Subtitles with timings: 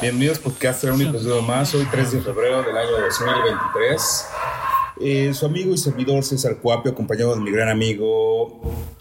[0.00, 4.26] Bienvenidos podcast a un episodio más, hoy 3 de febrero del año 2023.
[5.00, 8.60] Eh, su amigo y servidor César Cuapio, acompañado de mi gran amigo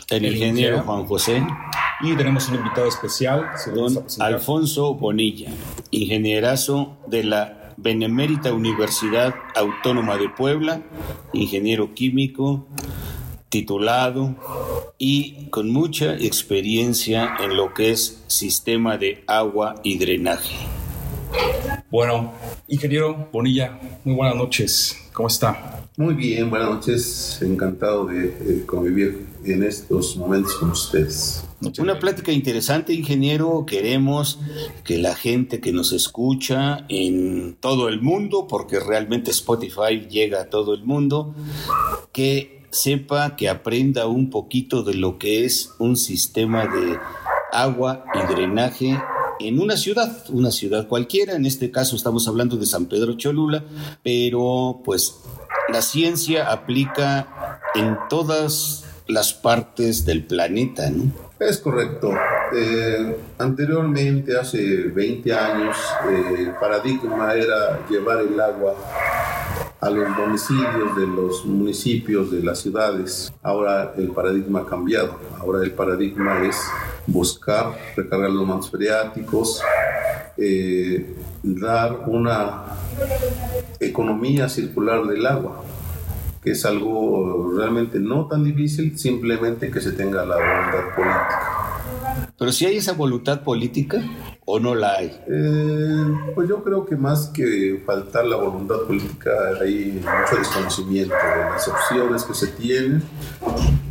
[0.10, 1.46] el ingeniero Juan José.
[2.02, 5.52] Y tenemos un invitado especial, don Alfonso Bonilla,
[5.92, 10.82] ingenierazo de la Benemérita Universidad Autónoma de Puebla,
[11.34, 12.68] ingeniero químico,
[13.50, 14.36] titulado
[14.98, 20.56] y con mucha experiencia en lo que es sistema de agua y drenaje.
[21.92, 22.34] Bueno,
[22.68, 24.96] ingeniero Bonilla, muy buenas noches.
[25.12, 25.80] ¿Cómo está?
[25.98, 27.40] Muy bien, buenas noches.
[27.42, 31.44] Encantado de, convivir en estos momentos con ustedes.
[31.78, 33.66] Una plática interesante, ingeniero.
[33.68, 34.40] Queremos
[34.86, 40.50] que la gente que nos escucha en todo el mundo, porque realmente Spotify llega a
[40.50, 41.36] todo el mundo,
[42.14, 47.00] que sepa, que aprenda un poquito de lo que es un sistema de
[47.52, 49.00] agua y drenaje
[49.40, 53.64] en una ciudad, una ciudad cualquiera, en este caso estamos hablando de San Pedro Cholula,
[54.04, 55.16] pero pues
[55.70, 61.12] la ciencia aplica en todas las partes del planeta, ¿no?
[61.40, 62.12] Es correcto.
[62.54, 65.78] Eh, anteriormente, hace 20 años,
[66.10, 68.76] eh, el paradigma era llevar el agua
[69.82, 73.32] a los domicilios de los municipios, de las ciudades.
[73.42, 75.20] Ahora el paradigma ha cambiado.
[75.40, 76.58] Ahora el paradigma es
[77.08, 79.62] buscar recargar los mantos freáticos,
[80.38, 82.64] eh, dar una
[83.80, 85.64] economía circular del agua,
[86.44, 91.60] que es algo realmente no tan difícil, simplemente que se tenga la voluntad política.
[92.38, 94.02] Pero si hay esa voluntad política,
[94.52, 95.22] o no la hay?
[95.28, 99.30] Eh, pues yo creo que más que faltar la voluntad política
[99.62, 103.04] hay mucho desconocimiento de las opciones que se tienen,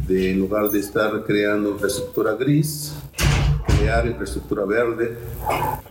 [0.08, 2.92] de en lugar de estar creando infraestructura gris,
[3.68, 5.16] crear infraestructura verde,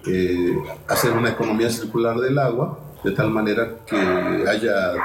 [0.05, 0.57] eh,
[0.89, 4.95] hacer una economía circular del agua, de tal manera que haya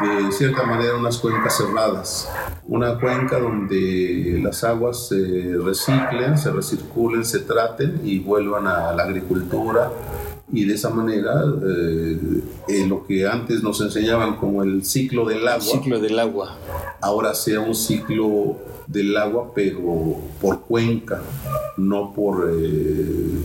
[0.00, 2.28] de cierta manera unas cuencas cerradas,
[2.66, 9.04] una cuenca donde las aguas se reciclen, se recirculen, se traten y vuelvan a la
[9.04, 9.92] agricultura.
[10.52, 12.18] Y de esa manera eh,
[12.68, 16.56] eh, lo que antes nos enseñaban como el ciclo del agua, ciclo del agua,
[17.00, 21.22] ahora sea un ciclo del agua pero por cuenca,
[21.78, 23.42] no por eh,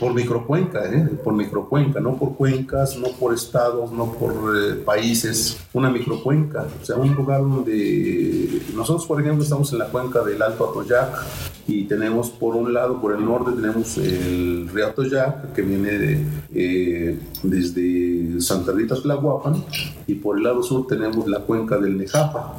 [0.00, 1.10] por microcuenca, ¿eh?
[1.22, 6.84] por microcuenca, no por cuencas, no por estados, no por eh, países, una microcuenca, o
[6.84, 11.22] sea, un lugar donde nosotros, por ejemplo, estamos en la cuenca del Alto Atoyac
[11.68, 16.24] y tenemos por un lado, por el norte, tenemos el río Atoyac que viene
[16.54, 19.62] eh, desde Santa Rita Tlahuapan
[20.06, 22.56] y por el lado sur tenemos la cuenca del Nejapa.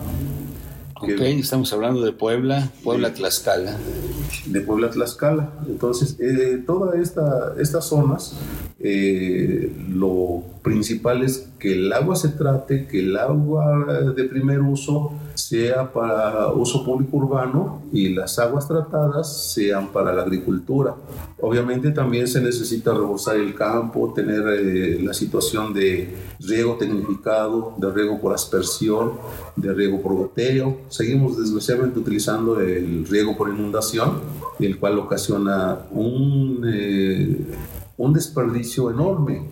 [1.03, 3.75] Ok, estamos hablando de Puebla, Puebla-Tlaxcala.
[4.45, 5.49] De Puebla-Tlaxcala.
[5.67, 8.35] Entonces, eh, todas esta, estas zonas,
[8.79, 15.13] eh, lo principal es que el agua se trate, que el agua de primer uso
[15.33, 20.95] sea para uso público urbano y las aguas tratadas sean para la agricultura.
[21.39, 27.91] Obviamente también se necesita reforzar el campo, tener eh, la situación de riego tecnificado, de
[27.91, 29.13] riego por aspersión,
[29.55, 30.77] de riego por goteo.
[30.89, 34.19] Seguimos desgraciadamente utilizando el riego por inundación,
[34.59, 36.63] el cual ocasiona un...
[36.65, 39.47] Eh, un desperdicio enorme.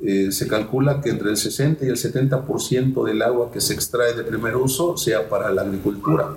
[0.00, 4.14] Eh, se calcula que entre el 60 y el 70% del agua que se extrae
[4.14, 6.36] de primer uso sea para la agricultura.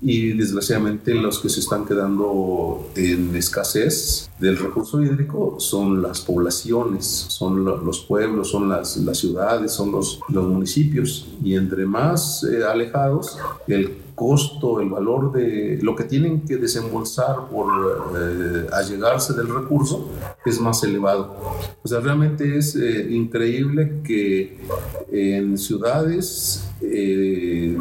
[0.00, 7.04] Y desgraciadamente los que se están quedando en escasez del recurso hídrico son las poblaciones,
[7.04, 11.28] son los pueblos, son las, las ciudades, son los, los municipios.
[11.42, 17.48] Y entre más eh, alejados, el costo, el valor de lo que tienen que desembolsar
[17.48, 17.68] por
[18.18, 20.10] eh, allegarse del recurso
[20.44, 21.36] es más elevado.
[21.84, 24.58] O sea, realmente es eh, increíble que
[25.12, 27.78] en ciudades, eh,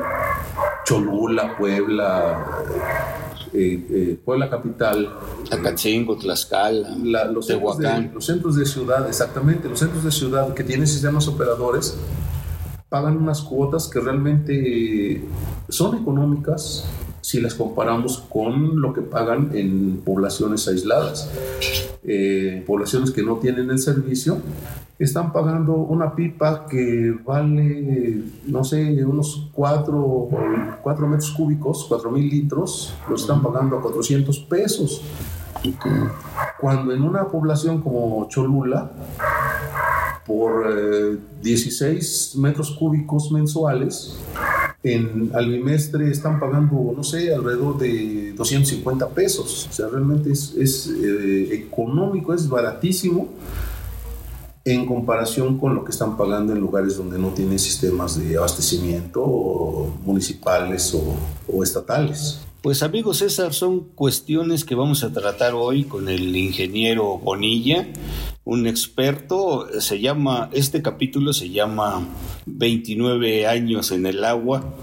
[0.86, 2.64] Cholula, Puebla,
[4.26, 5.10] Puebla capital,
[5.50, 10.66] Acachingo, Tlaxcala, los, centros de, los centros de ciudad, exactamente, los centros de ciudad que
[10.66, 11.98] tienen sistemas operadores
[12.96, 15.22] pagan unas cuotas que realmente
[15.68, 16.86] son económicas
[17.20, 21.30] si las comparamos con lo que pagan en poblaciones aisladas.
[22.06, 24.38] Eh, poblaciones que no tienen el servicio
[24.98, 30.30] están pagando una pipa que vale, no sé, unos 4,
[30.82, 35.02] cuatro metros cúbicos, 4 mil litros, lo están pagando a 400 pesos.
[36.62, 38.90] Cuando en una población como Cholula,
[40.26, 44.16] por 16 eh, metros cúbicos mensuales,
[44.84, 49.68] en, al bimestre están pagando, no sé, alrededor de 250 pesos.
[49.70, 53.30] O sea, realmente es, es eh, económico, es baratísimo
[54.64, 59.94] en comparación con lo que están pagando en lugares donde no tienen sistemas de abastecimiento
[60.04, 61.16] municipales o,
[61.48, 62.40] o estatales.
[62.66, 67.86] Pues amigos César, son cuestiones que vamos a tratar hoy con el ingeniero Bonilla,
[68.44, 72.08] un experto, se llama, este capítulo se llama
[72.48, 74.74] 29 años en el agua,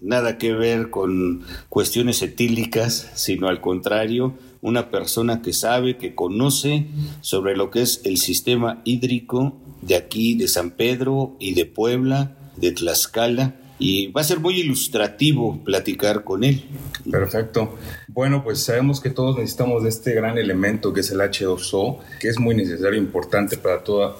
[0.00, 4.32] nada que ver con cuestiones etílicas, sino al contrario,
[4.62, 6.86] una persona que sabe, que conoce
[7.20, 12.38] sobre lo que es el sistema hídrico de aquí, de San Pedro y de Puebla,
[12.56, 16.64] de Tlaxcala, y va a ser muy ilustrativo platicar con él.
[17.10, 17.76] Perfecto.
[18.08, 22.28] Bueno, pues sabemos que todos necesitamos de este gran elemento que es el H2O, que
[22.28, 24.16] es muy necesario e importante para toda,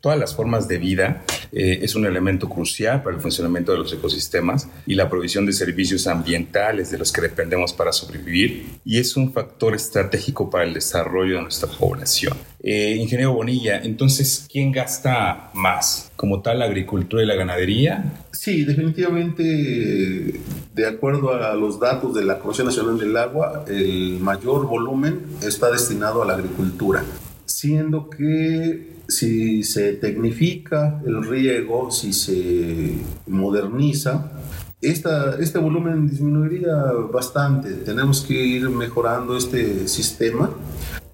[0.00, 1.24] todas las formas de vida.
[1.52, 5.52] Eh, es un elemento crucial para el funcionamiento de los ecosistemas y la provisión de
[5.52, 10.74] servicios ambientales de los que dependemos para sobrevivir y es un factor estratégico para el
[10.74, 12.36] desarrollo de nuestra población.
[12.62, 16.12] Eh, ingeniero Bonilla, entonces, ¿quién gasta más?
[16.14, 18.04] ¿Como tal la agricultura y la ganadería?
[18.42, 20.40] Sí, definitivamente,
[20.74, 25.70] de acuerdo a los datos de la Comisión Nacional del Agua, el mayor volumen está
[25.70, 27.04] destinado a la agricultura,
[27.44, 32.94] siendo que si se tecnifica el riego, si se
[33.26, 34.32] moderniza,
[34.80, 36.76] esta, este volumen disminuiría
[37.12, 37.74] bastante.
[37.74, 40.48] Tenemos que ir mejorando este sistema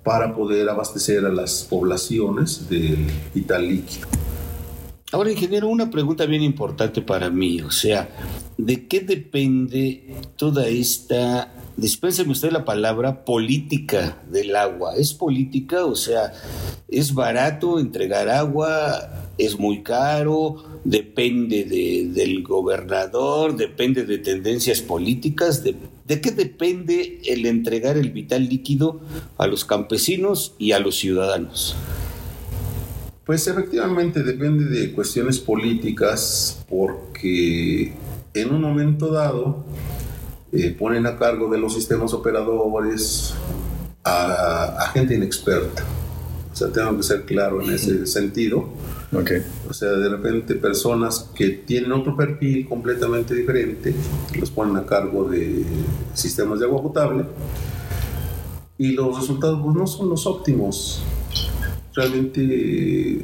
[0.05, 4.07] para poder abastecer a las poblaciones del vital líquido.
[5.13, 8.09] Ahora, ingeniero, una pregunta bien importante para mí, o sea,
[8.59, 14.97] ¿de qué depende toda esta, dispénseme usted la palabra, política del agua?
[14.97, 15.85] ¿Es política?
[15.85, 16.33] O sea,
[16.89, 19.31] ¿es barato entregar agua?
[19.39, 20.65] ¿Es muy caro?
[20.83, 21.65] ¿Depende
[22.13, 23.55] del gobernador?
[23.57, 25.63] ¿Depende de tendencias políticas?
[25.63, 29.01] ¿De, ¿De qué depende el entregar el vital líquido
[29.39, 31.77] a los campesinos y a los ciudadanos?
[33.27, 37.93] Pues efectivamente depende de cuestiones políticas porque
[38.33, 39.65] en un momento dado
[40.53, 43.35] eh, ponen a cargo de los sistemas operadores
[44.05, 45.83] a, gente inexperta.
[46.53, 48.69] O sea, tengo que ser claro en ese sentido.
[49.13, 49.43] Okay.
[49.69, 53.93] O sea, de repente personas que tienen otro perfil completamente diferente
[54.39, 55.65] los ponen a cargo de
[56.15, 57.25] sistemas de agua potable
[58.79, 61.03] y los resultados pues, no son los óptimos
[61.97, 63.23] realmente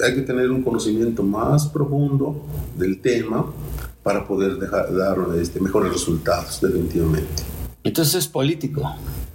[0.00, 2.46] hay que tener un conocimiento más profundo
[2.78, 3.52] del tema
[4.02, 7.42] para poder dejar, dar este, mejores resultados, definitivamente.
[7.84, 8.82] Entonces es político.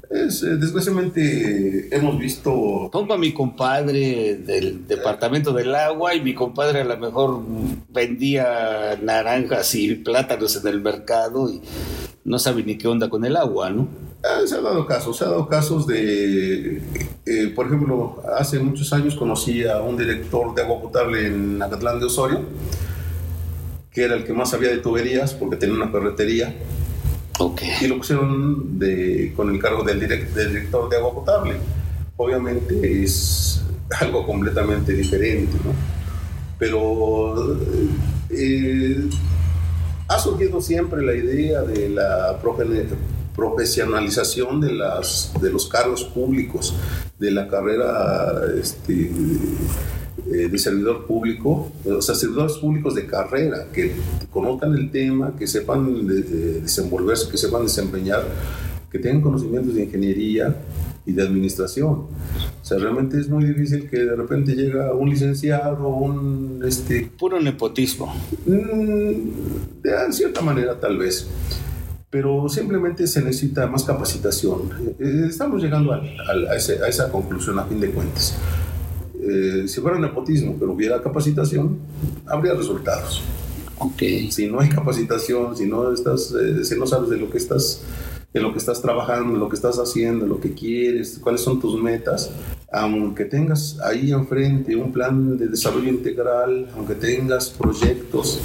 [0.10, 2.90] Es, eh, desgraciadamente hemos visto...
[2.92, 7.42] Pongo a mi compadre del Departamento del Agua y mi compadre a lo mejor
[7.90, 11.62] vendía naranjas y plátanos en el mercado y
[12.24, 14.07] no sabe ni qué onda con el agua, ¿no?
[14.24, 16.82] Ah, se ha dado casos, se ha dado casos de,
[17.26, 22.00] eh, por ejemplo, hace muchos años conocí a un director de agua potable en Acatlán
[22.00, 22.42] de Osorio,
[23.92, 26.56] que era el que más sabía de tuberías porque tenía una ferretería.
[27.40, 27.70] Okay.
[27.82, 31.56] Y lo pusieron de, con el cargo del, director de agua potable.
[32.16, 33.62] Obviamente es
[34.02, 35.72] algo completamente diferente, ¿no?
[36.58, 37.60] Pero
[38.32, 39.08] eh,
[40.08, 42.40] ha surgido siempre la idea de la
[43.38, 46.76] profesionalización de, las, de los cargos públicos,
[47.20, 49.12] de la carrera este,
[50.34, 53.94] eh, de servidor público, o sea, servidores públicos de carrera, que
[54.32, 58.24] conozcan el tema, que sepan desenvolverse, que sepan desempeñar,
[58.92, 60.56] que tengan conocimientos de ingeniería
[61.06, 61.90] y de administración.
[61.90, 66.62] O sea, realmente es muy difícil que de repente llega un licenciado, un...
[66.66, 68.14] Este, Puro nepotismo.
[68.46, 71.28] Mm, de cierta manera, tal vez
[72.10, 74.96] pero simplemente se necesita más capacitación.
[75.00, 78.38] Eh, estamos llegando a, a, esa conclusión a fin de cuentas.
[79.22, 81.80] Eh, si fuera nepotismo, pero hubiera capacitación,
[82.26, 83.24] habría resultados.
[83.80, 84.32] Okay.
[84.32, 87.84] Si no hay capacitación, si no, estás, eh, si no sabes de lo que estás
[88.34, 91.82] en lo que estás trabajando, lo que estás haciendo, lo que quieres, cuáles son tus
[91.82, 92.32] metas,
[92.72, 98.40] aunque tengas ahí enfrente un plan de desarrollo integral, aunque tengas proyectos,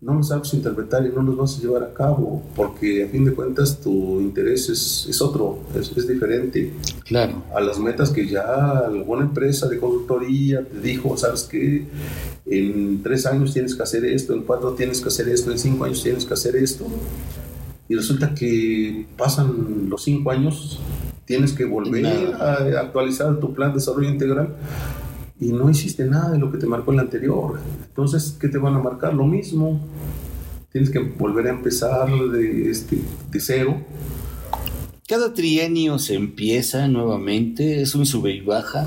[0.00, 3.24] no los sabes interpretar y no los vas a llevar a cabo, porque a fin
[3.24, 6.72] de cuentas tu interés es, es otro, es, es, diferente.
[7.04, 7.42] Claro.
[7.52, 11.86] A las metas que ya alguna empresa de consultoría te dijo, sabes que
[12.46, 15.84] en tres años tienes que hacer esto, en cuatro tienes que hacer esto, en cinco
[15.84, 16.86] años tienes que hacer esto.
[17.88, 20.78] Y resulta que pasan los cinco años,
[21.24, 24.54] tienes que volver a actualizar tu plan de desarrollo integral
[25.40, 27.60] y no hiciste nada de lo que te marcó el anterior.
[27.88, 29.14] Entonces, ¿qué te van a marcar?
[29.14, 29.80] Lo mismo.
[30.72, 32.98] tienes que volver a empezar de, este,
[33.30, 33.80] de cero.
[35.06, 38.86] Cada trienio se empieza nuevamente, es un sube y baja.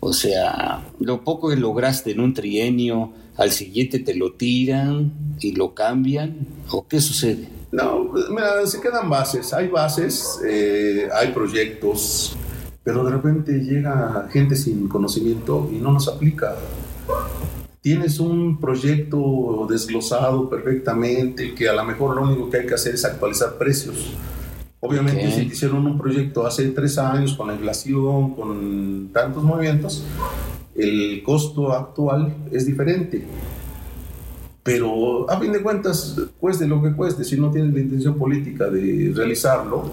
[0.00, 5.52] O sea, lo poco que lograste en un trienio, al siguiente te lo tiran y
[5.52, 6.46] lo cambian.
[6.70, 7.48] ¿O qué sucede?
[7.72, 9.54] No, mira, se quedan bases.
[9.54, 12.36] Hay bases, eh, hay proyectos,
[12.84, 16.54] pero de repente llega gente sin conocimiento y no nos aplica
[17.84, 22.94] tienes un proyecto desglosado perfectamente, que a lo mejor lo único que hay que hacer
[22.94, 24.16] es actualizar precios.
[24.80, 30.02] Obviamente, si te hicieron un proyecto hace tres años con la inflación, con tantos movimientos,
[30.74, 33.26] el costo actual es diferente.
[34.62, 38.70] Pero a fin de cuentas, cueste lo que cueste, si no tienes la intención política
[38.70, 39.90] de realizarlo,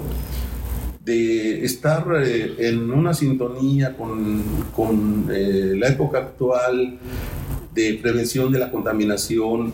[1.04, 4.44] de estar eh, en una sintonía con,
[4.76, 7.00] con eh, la época actual,
[7.74, 9.74] de prevención de la contaminación.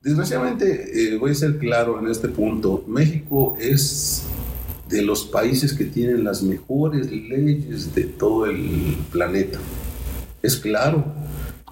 [0.00, 4.24] Desgraciadamente, eh, voy a ser claro en este punto, México es
[4.88, 9.58] de los países que tienen las mejores leyes de todo el planeta.
[10.42, 11.04] Es claro.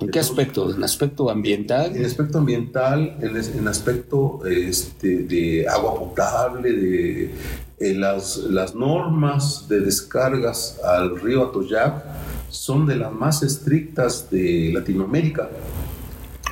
[0.00, 0.74] ¿En qué aspecto?
[0.74, 1.96] ¿En aspecto ambiental?
[1.96, 7.30] En aspecto ambiental, en, en aspecto este, de agua potable, de
[7.78, 12.04] eh, las, las normas de descargas al río Atoyac
[12.48, 15.50] son de las más estrictas de Latinoamérica.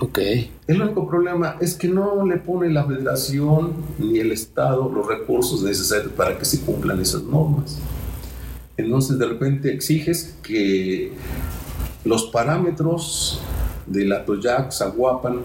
[0.00, 0.19] Ok.
[0.66, 5.62] El único problema es que no le pone la federación ni el Estado los recursos
[5.62, 7.78] necesarios para que se cumplan esas normas.
[8.76, 11.12] Entonces de repente exiges que
[12.04, 13.40] los parámetros
[13.87, 15.40] de la Toyac, Zaguapan,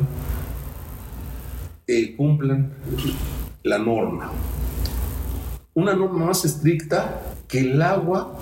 [1.88, 2.72] eh, cumplan
[3.64, 4.32] la norma.
[5.80, 8.38] Una norma más estricta que el agua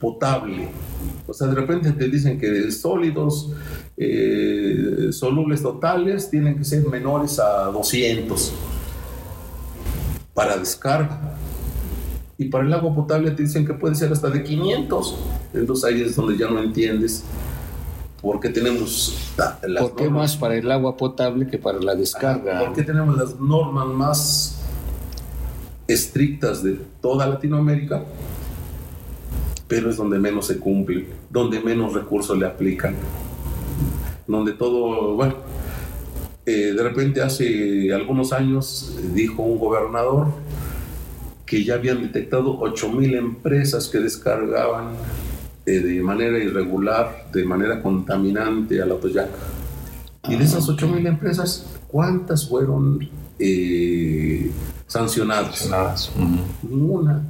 [0.00, 0.68] potable
[1.26, 3.50] o sea, de repente te dicen que sólidos
[3.96, 8.52] eh, solubles totales tienen que ser menores a 200
[10.34, 11.36] para descarga.
[12.36, 15.18] Y para el agua potable te dicen que puede ser hasta de 500.
[15.54, 17.24] Entonces ahí es donde ya no entiendes
[18.20, 19.34] por qué tenemos
[19.66, 22.60] las ¿Por qué más para el agua potable que para la descarga?
[22.60, 24.63] ¿Por qué tenemos las normas más
[25.86, 28.04] estrictas de toda Latinoamérica?
[29.68, 32.94] pero es donde menos se cumple, donde menos recursos le aplican,
[34.26, 35.36] donde todo, bueno,
[36.46, 40.28] eh, de repente hace algunos años dijo un gobernador
[41.46, 44.90] que ya habían detectado 8.000 empresas que descargaban
[45.66, 49.30] eh, de manera irregular, de manera contaminante a la Toyac.
[50.28, 54.50] Y de esas 8.000 empresas, ¿cuántas fueron eh,
[54.94, 55.58] sancionadas?
[55.58, 56.12] Sancionadas.
[56.62, 57.22] Ninguna,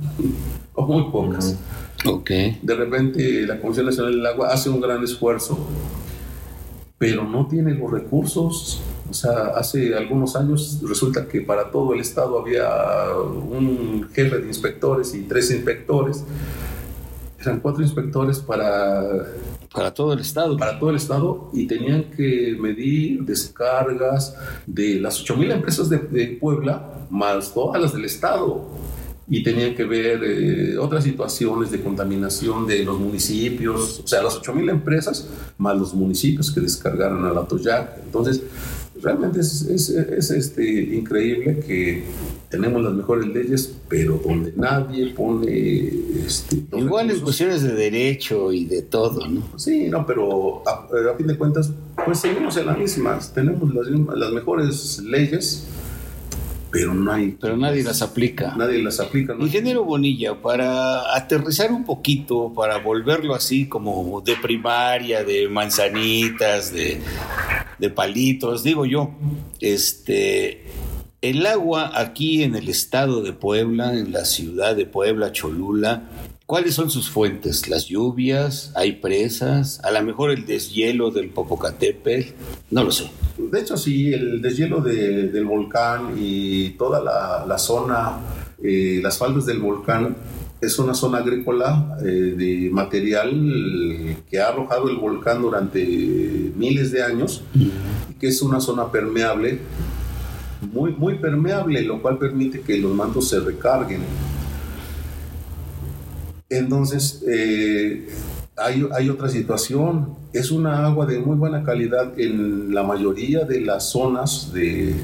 [0.74, 1.56] o muy pocas.
[2.04, 2.58] Okay.
[2.62, 5.58] De repente la Comisión Nacional del Agua hace un gran esfuerzo,
[6.98, 8.82] pero no tiene los recursos.
[9.08, 12.68] O sea, hace algunos años resulta que para todo el estado había
[13.18, 16.24] un jefe de inspectores y tres inspectores.
[17.46, 19.26] Eran cuatro inspectores para
[19.74, 20.56] para todo el estado.
[20.56, 24.36] Para todo el estado y tenían que medir descargas
[24.66, 28.68] de las 8.000 empresas de, de, Puebla más todas las del estado
[29.28, 34.40] y tenían que ver eh, otras situaciones de contaminación de los municipios, o sea, las
[34.40, 37.98] 8.000 empresas más los municipios que descargaron al Atoyac.
[38.04, 38.42] Entonces,
[39.04, 42.04] realmente es, es, es, este, increíble que
[42.48, 45.92] tenemos las mejores leyes, pero donde nadie pone...
[46.24, 49.42] Este, Igual en cuestiones de derecho y de todo, ¿no?
[49.58, 51.70] Sí, no, pero a, a fin de cuentas,
[52.04, 53.32] pues seguimos en las mismas.
[53.34, 55.66] Tenemos las, las mejores leyes,
[56.74, 57.36] pero no hay.
[57.40, 58.52] Pero nadie las aplica.
[58.56, 59.36] Nadie las aplica.
[59.38, 67.00] Ingeniero Bonilla, para aterrizar un poquito, para volverlo así como de primaria, de manzanitas, de,
[67.78, 69.14] de palitos, digo yo,
[69.60, 70.64] este.
[71.22, 76.02] El agua aquí en el estado de Puebla, en la ciudad de Puebla, Cholula,
[76.46, 77.68] ¿Cuáles son sus fuentes?
[77.68, 78.70] ¿Las lluvias?
[78.74, 79.80] ¿Hay presas?
[79.82, 82.34] ¿A lo mejor el deshielo del Popocatépetl?
[82.70, 83.10] No lo sé.
[83.38, 88.18] De hecho, sí, el deshielo de, del volcán y toda la, la zona,
[88.62, 90.16] eh, las faldas del volcán,
[90.60, 95.82] es una zona agrícola eh, de material que ha arrojado el volcán durante
[96.56, 97.42] miles de años
[98.20, 99.60] que es una zona permeable,
[100.72, 104.02] muy, muy permeable, lo cual permite que los mantos se recarguen.
[106.54, 108.08] Entonces, eh,
[108.56, 110.14] hay, hay, otra situación.
[110.32, 114.94] Es una agua de muy buena calidad en la mayoría de las zonas de,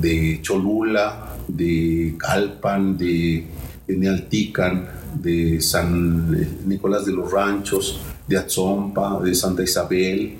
[0.00, 3.46] de Cholula, de Calpan, de,
[3.86, 6.30] Nealtican, de San
[6.66, 10.36] Nicolás de los Ranchos, de Atzompa, de Santa Isabel.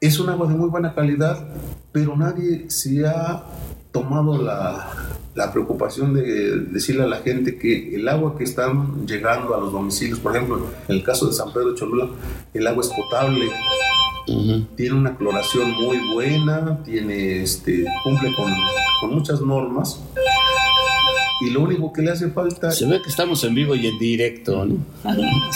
[0.00, 1.38] Es un agua de muy buena calidad,
[1.92, 3.44] pero nadie se ha
[3.92, 4.88] tomado la,
[5.34, 9.72] la preocupación de decirle a la gente que el agua que están llegando a los
[9.72, 12.08] domicilios, por ejemplo, en el caso de San Pedro de Cholula,
[12.52, 13.48] el agua es potable,
[14.76, 18.52] tiene una cloración muy buena, tiene, este, cumple con,
[19.00, 20.00] con muchas normas
[21.40, 22.70] y lo único que le hace falta...
[22.70, 24.76] Se ve que estamos en vivo y en directo, ¿no?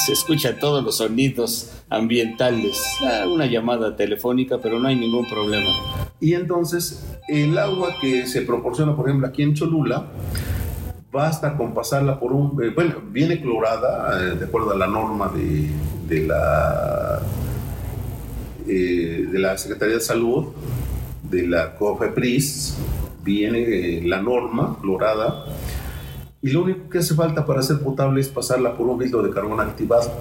[0.06, 2.82] Se escuchan todos los sonidos ambientales.
[3.02, 5.70] Ah, una llamada telefónica, pero no hay ningún problema.
[6.20, 10.06] Y entonces el agua que se proporciona, por ejemplo, aquí en Cholula,
[11.12, 12.62] basta con pasarla por un...
[12.62, 15.70] Eh, bueno, viene clorada, eh, de acuerdo a la norma de,
[16.08, 17.20] de la,
[18.66, 20.46] eh, de la Secretaría de Salud,
[21.22, 22.76] de la COFEPRIS,
[23.22, 25.44] viene la norma clorada
[26.42, 29.30] y lo único que hace falta para ser potable es pasarla por un filtro de
[29.30, 30.12] carbón activado.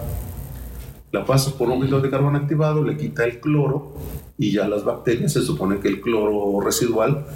[1.14, 3.94] La pasas por un filtro de carbón activado, le quita el cloro
[4.36, 7.28] y ya las bacterias, se supone que el cloro residual,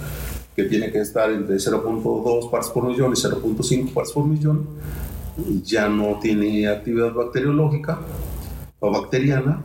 [0.56, 4.66] que tiene que estar entre 0.2 partes por millón y 0.5 partes por millón,
[5.62, 8.00] ya no tiene actividad bacteriológica
[8.80, 9.62] o bacteriana.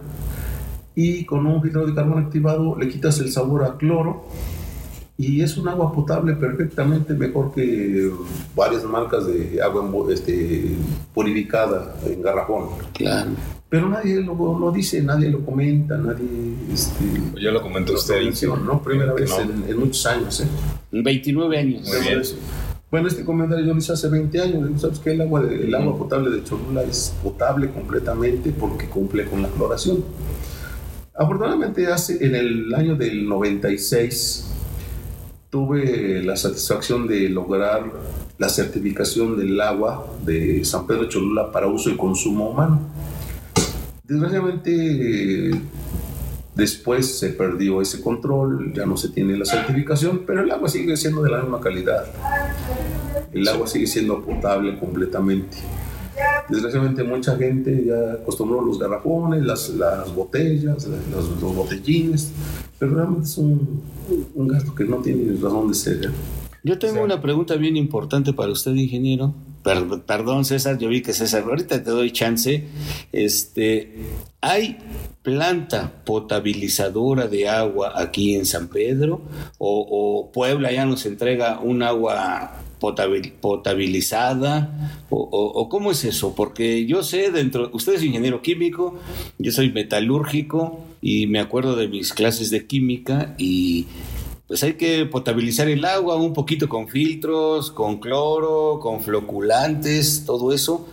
[0.93, 4.27] Y con un filtro de carbón activado le quitas el sabor a cloro
[5.17, 8.11] y es un agua potable perfectamente mejor que
[8.55, 10.75] varias marcas de agua este,
[11.13, 12.69] purificada en garrafón.
[12.93, 13.31] Claro.
[13.69, 16.27] Pero nadie lo, lo dice, nadie lo comenta, nadie...
[16.71, 17.03] Este,
[17.41, 18.21] ya lo comentó usted.
[18.63, 18.81] ¿no?
[18.81, 19.31] Primera vez
[19.67, 20.41] En, muchos años.
[20.41, 20.47] ¿eh?
[20.91, 21.87] 29 años.
[21.87, 22.21] Muy bien.
[22.91, 24.81] Bueno, este comentario yo lo hice hace 20 años.
[24.81, 25.11] ¿Sabes qué?
[25.13, 29.47] El agua, de, el agua potable de Cholula es potable completamente porque cumple con la
[29.47, 30.03] cloración.
[31.15, 34.52] Afortunadamente, hace, en el año del 96
[35.53, 37.83] tuve la satisfacción de lograr
[38.39, 42.79] la certificación del agua de San Pedro Cholula para uso y consumo humano.
[44.03, 45.51] Desgraciadamente,
[46.55, 50.97] después se perdió ese control, ya no se tiene la certificación, pero el agua sigue
[50.97, 52.07] siendo de la misma calidad.
[53.31, 55.57] El agua sigue siendo potable completamente.
[56.49, 62.31] Desgraciadamente mucha gente ya acostumbró los garrafones, las, las botellas, los, los, botellines,
[62.77, 63.81] pero realmente es un,
[64.35, 66.05] un, gasto que no tiene razón de ser.
[66.05, 66.09] ¿eh?
[66.63, 69.33] Yo tengo una pregunta bien importante para usted, ingeniero.
[70.05, 72.65] perdón, César, yo vi que César, ahorita te doy chance.
[73.11, 73.95] Este,
[74.39, 74.77] ¿Hay
[75.23, 79.21] planta potabilizadora de agua aquí en San Pedro?
[79.57, 82.62] ¿O, o Puebla ya nos entrega un agua
[83.41, 86.35] potabilizada o, cómo es eso?
[86.35, 88.99] Porque yo sé dentro, usted es ingeniero químico,
[89.37, 93.87] yo soy metalúrgico y me acuerdo de mis clases de química y
[94.47, 100.53] pues hay que potabilizar el agua un poquito con filtros, con cloro, con floculantes, todo
[100.53, 100.87] eso.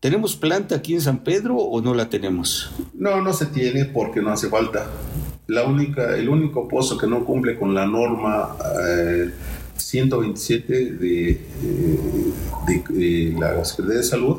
[0.00, 2.70] ¿Tenemos planta aquí en San Pedro o no la tenemos?
[2.92, 4.86] No, no se tiene porque no hace falta.
[5.46, 9.30] La única, el único pozo que no cumple con la norma eh,
[9.76, 11.40] 127 de,
[12.66, 14.38] de, la Secretaría de Salud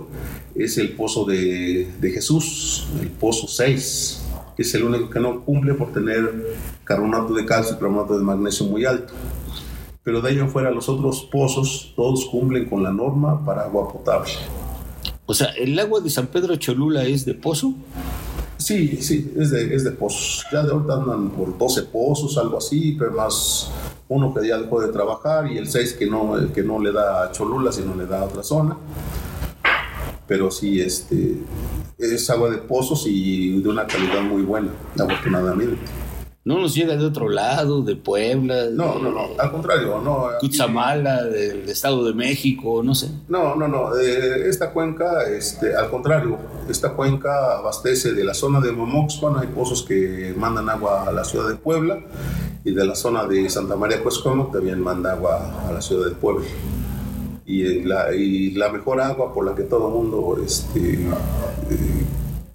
[0.55, 4.21] es el pozo de, de, Jesús, el pozo 6,
[4.55, 8.23] que es el único que no cumple por tener carbonato de calcio y carbonato de
[8.23, 9.13] magnesio muy alto.
[10.03, 13.91] Pero de ahí en fuera los otros pozos todos cumplen con la norma para agua
[13.91, 14.31] potable.
[15.25, 17.73] O sea, ¿el agua de San Pedro Cholula es de pozo?
[18.57, 20.45] Sí, sí, es de, es de pozos.
[20.51, 23.71] Ya de ahorita andan por 12 pozos, algo así, pero más
[24.07, 27.23] uno que ya dejó de trabajar y el 6 que no, que no le da
[27.23, 28.77] a Cholula, sino le da a otra zona.
[30.27, 31.37] Pero sí, este,
[31.97, 35.79] es agua de pozos y de una calidad muy buena, afortunadamente.
[36.47, 38.67] ¿No nos llega de otro lado, de Puebla?
[38.71, 40.27] No, no, no, al contrario, no.
[40.39, 43.09] Cutzamala, del Estado de México, no sé.
[43.27, 46.37] No, no, no, eh, esta cuenca, este, al contrario,
[46.69, 51.23] esta cuenca abastece de la zona de Momoxpan, hay pozos que mandan agua a la
[51.23, 51.99] ciudad de Puebla,
[52.65, 56.15] y de la zona de Santa María Cuescomo también manda agua a la ciudad de
[56.15, 56.45] Puebla.
[57.45, 61.07] Y la, y la mejor agua por la que todo el mundo este, eh,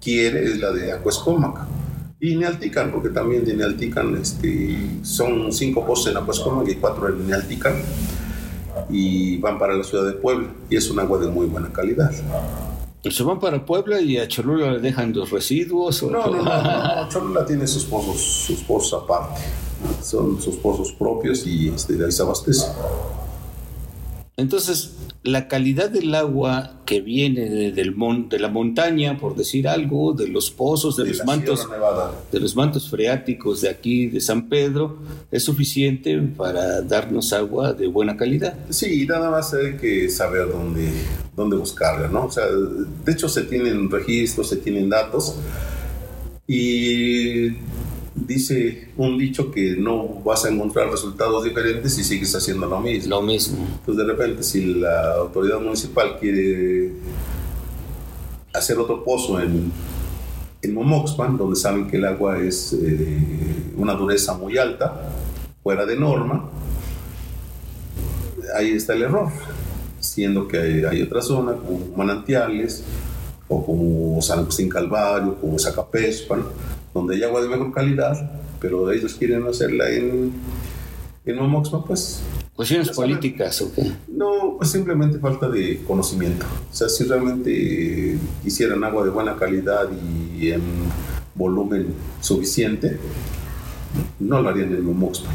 [0.01, 1.65] quiere es la de Acuescómac
[2.19, 7.25] y Nealtican, porque también de Nealtican este, son cinco pozos en Acuascoma y cuatro en
[7.25, 7.73] Nealtican,
[8.91, 12.11] y van para la ciudad de Puebla, y es un agua de muy buena calidad.
[13.09, 16.03] ¿Se van para Puebla y a Cholula le dejan los residuos?
[16.03, 19.41] No, no, no, Cholula tiene sus pozos, sus pozos aparte,
[20.01, 22.65] son sus pozos propios y este, de ahí se abastece.
[24.37, 27.95] Entonces, la calidad del agua que viene de, del
[28.27, 31.67] de la montaña, por decir algo, de los pozos, de, los mantos,
[32.31, 34.97] de los mantos freáticos de aquí, de San Pedro,
[35.31, 38.55] es suficiente para darnos agua de buena calidad.
[38.69, 40.91] Sí, nada más hay que saber dónde,
[41.35, 42.25] dónde buscarla, ¿no?
[42.25, 45.35] O sea, de hecho se tienen registros, se tienen datos
[46.47, 47.49] y
[48.15, 53.15] dice un dicho que no vas a encontrar resultados diferentes si sigues haciendo lo mismo.
[53.15, 53.65] Lo mismo.
[53.79, 56.91] Entonces, de repente, si la autoridad municipal quiere
[58.53, 59.71] hacer otro pozo en,
[60.61, 65.09] en Momoxpan, donde saben que el agua es eh, una dureza muy alta,
[65.63, 66.49] fuera de norma,
[68.55, 69.29] ahí está el error.
[69.99, 72.83] Siendo que hay, hay otra zona, como manantiales,
[73.47, 76.43] o como San Agustín Calvario, como Zacapespan,
[76.93, 80.33] donde hay agua de mejor calidad, pero ellos quieren hacerla en,
[81.25, 82.21] en Momoxpan, pues
[82.55, 83.91] ¿Cuestiones políticas o qué?
[84.07, 86.45] no, pues simplemente falta de conocimiento.
[86.71, 89.89] O sea, si realmente quisieran agua de buena calidad
[90.37, 90.61] y en
[91.33, 91.87] volumen
[92.19, 92.97] suficiente,
[94.19, 95.33] no lo harían en Momoxpan,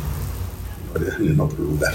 [0.94, 1.94] lo harían en otro lugar.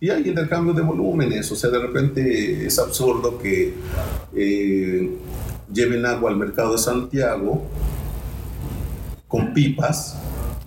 [0.00, 3.74] Y hay intercambio de volúmenes, o sea, de repente es absurdo que
[4.34, 5.10] eh,
[5.72, 7.62] lleven agua al mercado de Santiago
[9.34, 10.16] con pipas,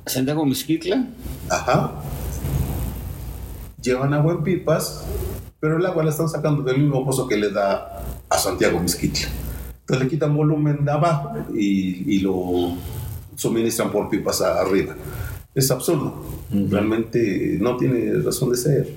[0.06, 1.08] ¿Santiago Mezquitla?
[1.50, 2.02] Ajá.
[3.82, 5.06] Llevan agua en pipas,
[5.62, 9.30] pero el agua la están sacando del mismo pozo que le da a Santiago Mezquitla.
[9.80, 12.74] Entonces le quitan volumen de abajo y, y lo
[13.38, 14.96] suministran por pipas arriba.
[15.56, 16.26] Es absurdo.
[16.52, 18.94] Realmente no tiene razón de ser.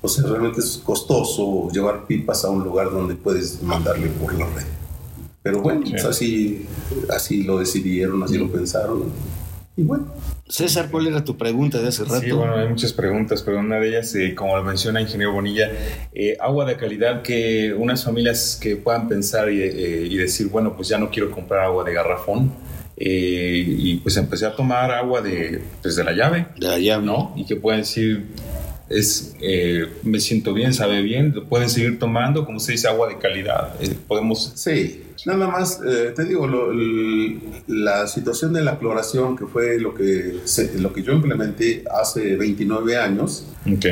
[0.00, 4.46] O sea, realmente es costoso llevar pipas a un lugar donde puedes mandarle por la
[4.46, 4.66] red.
[5.42, 5.92] Pero bueno, Sí.
[5.92, 6.66] pues así,
[7.10, 9.04] así lo decidieron, así lo pensaron.
[9.76, 10.06] Y bueno,
[10.48, 12.20] César, ¿cuál era tu pregunta de hace rato?
[12.20, 15.70] Sí, bueno, hay muchas preguntas, pero una de ellas, eh, como lo menciona Ingeniero Bonilla,
[16.12, 20.74] eh, agua de calidad que unas familias que puedan pensar y, eh, y decir, bueno,
[20.74, 22.52] pues ya no quiero comprar agua de garrafón,
[22.96, 27.04] eh, y pues empecé a tomar agua de, pues de la llave, De la llave.
[27.06, 27.32] ¿no?
[27.36, 28.24] Y que pueden decir,
[28.88, 33.06] es, eh, me siento bien, sabe bien, lo pueden seguir tomando, como se dice, agua
[33.08, 33.74] de calidad.
[33.80, 34.52] Eh, podemos...
[34.56, 36.72] Sí, nada más, eh, te digo, lo-
[37.66, 42.36] la situación de la cloración, que fue lo que, se- lo que yo implementé hace
[42.36, 43.86] 29 años, Ok.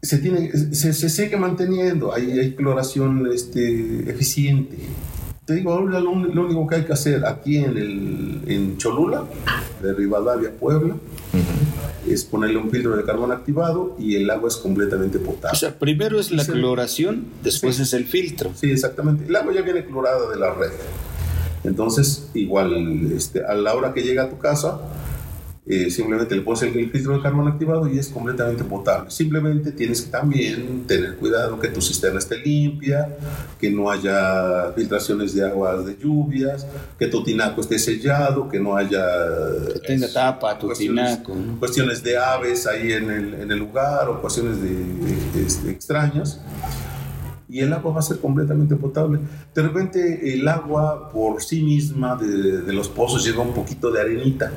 [0.00, 4.76] se, tiene, se, se sigue manteniendo, hay, hay cloración este, eficiente.
[5.44, 9.24] Te digo, ahora lo, lo único que hay que hacer aquí en, el, en Cholula,
[9.82, 10.94] de Rivadavia, Puebla,
[12.12, 15.58] es ponerle un filtro de carbón activado y el agua es completamente O potable.
[15.58, 16.52] sea, primero es la Sí.
[16.52, 17.82] cloración, después Sí.
[17.82, 18.50] es el filtro.
[18.54, 19.24] Sí, exactamente.
[19.26, 20.70] El agua ya viene clorada de la red.
[21.64, 24.80] Entonces, igual, este, a la hora que llega a tu casa,
[25.64, 29.10] eh, simplemente le pones el, el filtro de carbón activado y es completamente potable.
[29.12, 33.16] Simplemente tienes que también tener cuidado que tu cisterna esté limpia,
[33.60, 36.66] que no haya filtraciones de aguas de lluvias,
[36.98, 39.06] que tu tinaco esté sellado, que no haya
[39.74, 41.36] Que tenga tapa, tu cuestiones, tinaco.
[41.36, 41.58] ¿no?
[41.60, 46.40] cuestiones de aves ahí en el, en el lugar o cuestiones de, de- este, extrañas.
[47.48, 49.20] Y el agua va a ser completamente potable.
[49.54, 54.00] De repente el agua por sí misma de, de los pozos lleva un poquito de
[54.00, 54.50] arenita.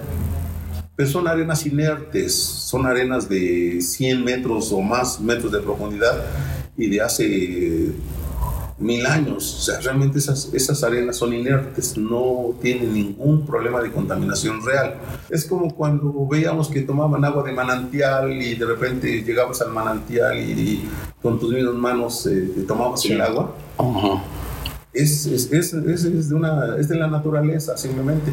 [0.96, 6.24] Pero son arenas inertes, son arenas de 100 metros o más metros de profundidad
[6.78, 7.92] y de hace
[8.78, 9.56] mil años.
[9.60, 14.96] O sea, realmente esas, esas arenas son inertes, no tienen ningún problema de contaminación real.
[15.30, 20.38] Es como cuando veíamos que tomaban agua de manantial y de repente llegabas al manantial
[20.40, 20.90] y, y
[21.22, 23.14] con tus mismas manos eh, tomabas Sí.
[23.14, 23.54] el agua.
[23.78, 24.24] Ajá.
[24.24, 24.35] Es,
[24.96, 25.74] es, es, es-
[26.06, 28.32] es de una, es de la naturaleza, simplemente.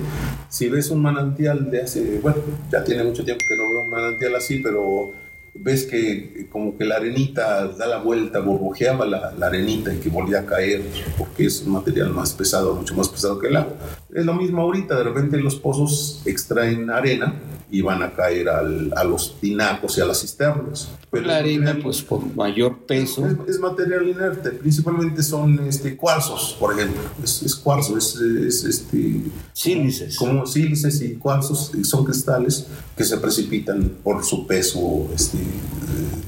[0.48, 2.38] Si ves un manantial de hace, bueno,
[2.70, 5.12] ya tiene mucho tiempo que no veo un manantial así, pero
[5.54, 10.08] ves que como que la arenita da la vuelta, burbujeaba la, la arenita y que
[10.08, 10.82] volvía a caer,
[11.18, 13.74] porque es un material más pesado, mucho más pesado que el agua.
[14.14, 17.34] Es lo mismo ahorita, de repente los pozos extraen arena
[17.74, 20.90] y van a caer al- a los tinacos y a las cisternas.
[21.10, 23.26] Pero la arena, material- pues por mayor peso.
[23.26, 27.00] es, es material inerte, principalmente son este, cuarzos, por ejemplo.
[27.24, 29.22] Es, es cuarzo, es, es, este,
[29.54, 30.16] Sílices.
[30.16, 35.42] como sílices y cuarzos, son cristales que se precipitan por su peso, este, eh,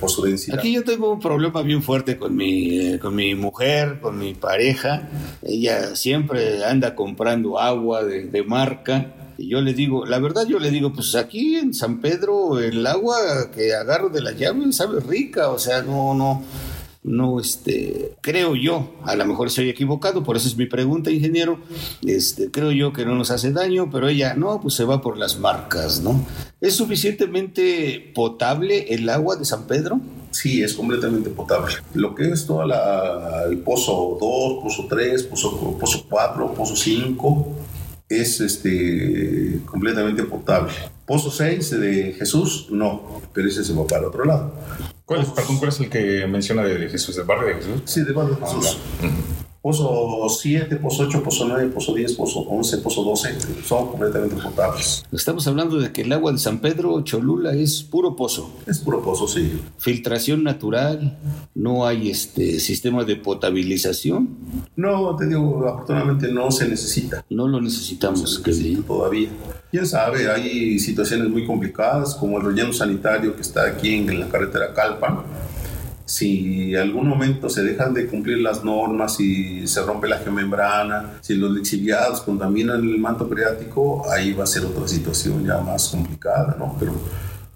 [0.00, 0.58] por su densidad.
[0.58, 4.32] Aquí yo tengo un problema bien fuerte con mi, eh, con mi mujer, con mi
[4.34, 5.10] pareja.
[5.42, 9.12] Ella siempre anda comprando agua de, de marca.
[9.38, 12.86] Y yo le digo, la verdad yo le digo, pues aquí en San Pedro el
[12.86, 13.16] agua
[13.54, 16.42] que agarro de la llave sabe rica, o sea, no, no,
[17.04, 21.58] no, este, creo yo, a lo mejor estoy equivocado, por eso es mi pregunta, ingeniero,
[22.02, 25.18] este, creo yo que no nos hace daño, pero ella, no, pues se va por
[25.18, 26.24] las marcas, ¿no?
[26.62, 30.00] ¿Es suficientemente potable el agua de San Pedro?
[30.30, 31.74] Sí, es completamente potable.
[31.92, 37.46] Lo que es todo el pozo 2, pozo 3, pozo, pozo 4, pozo 5,
[38.08, 40.72] es este, completamente potable.
[41.06, 44.54] Pozo 6 de Jesús, no, pero ese se va para otro lado.
[45.04, 47.82] ¿Cuál es, perdón, ¿cuál es el que menciona de Jesús, del barrio de Jesús?
[47.84, 48.78] Sí, de Barrio Jesús.
[49.64, 55.06] Pozo 7, Pozo 8, Pozo 9, Pozo 10, Pozo 11, Pozo 12 son completamente potables.
[55.10, 58.50] Estamos hablando de que el agua de San Pedro Cholula es puro pozo.
[58.66, 59.58] Es puro pozo, sí.
[59.78, 61.18] Filtración natural,
[61.54, 64.36] no hay este sistema de potabilización.
[64.76, 67.24] No, te digo, afortunadamente no se necesita.
[67.30, 69.30] No lo necesitamos, no necesita todavía.
[69.70, 74.28] Quién sabe, hay situaciones muy complicadas como el relleno sanitario que está aquí en la
[74.28, 75.22] carretera Calpan
[76.04, 81.34] si algún momento se dejan de cumplir las normas y se rompe la geomembrana, si
[81.34, 86.56] los lixiviados contaminan el manto freático, ahí va a ser otra situación ya más complicada,
[86.58, 86.76] ¿no?
[86.78, 86.92] Pero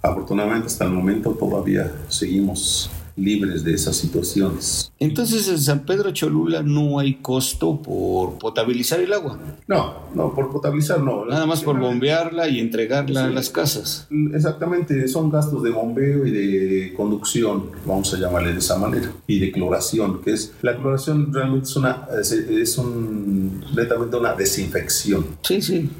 [0.02, 4.92] afortunadamente hasta el momento todavía seguimos libres de esas situaciones.
[4.98, 9.38] Entonces en San Pedro Cholula no hay costo por potabilizar el agua.
[9.66, 11.24] No, no, por potabilizar no.
[11.24, 14.08] Nada más por bombearla y entregarla a las casas.
[14.34, 19.38] Exactamente, son gastos de bombeo y de conducción, vamos a llamarle de esa manera, y
[19.38, 25.26] de cloración, que es, la cloración realmente es una, es, un, netamente una desinfección.
[25.42, 25.90] Sí, sí.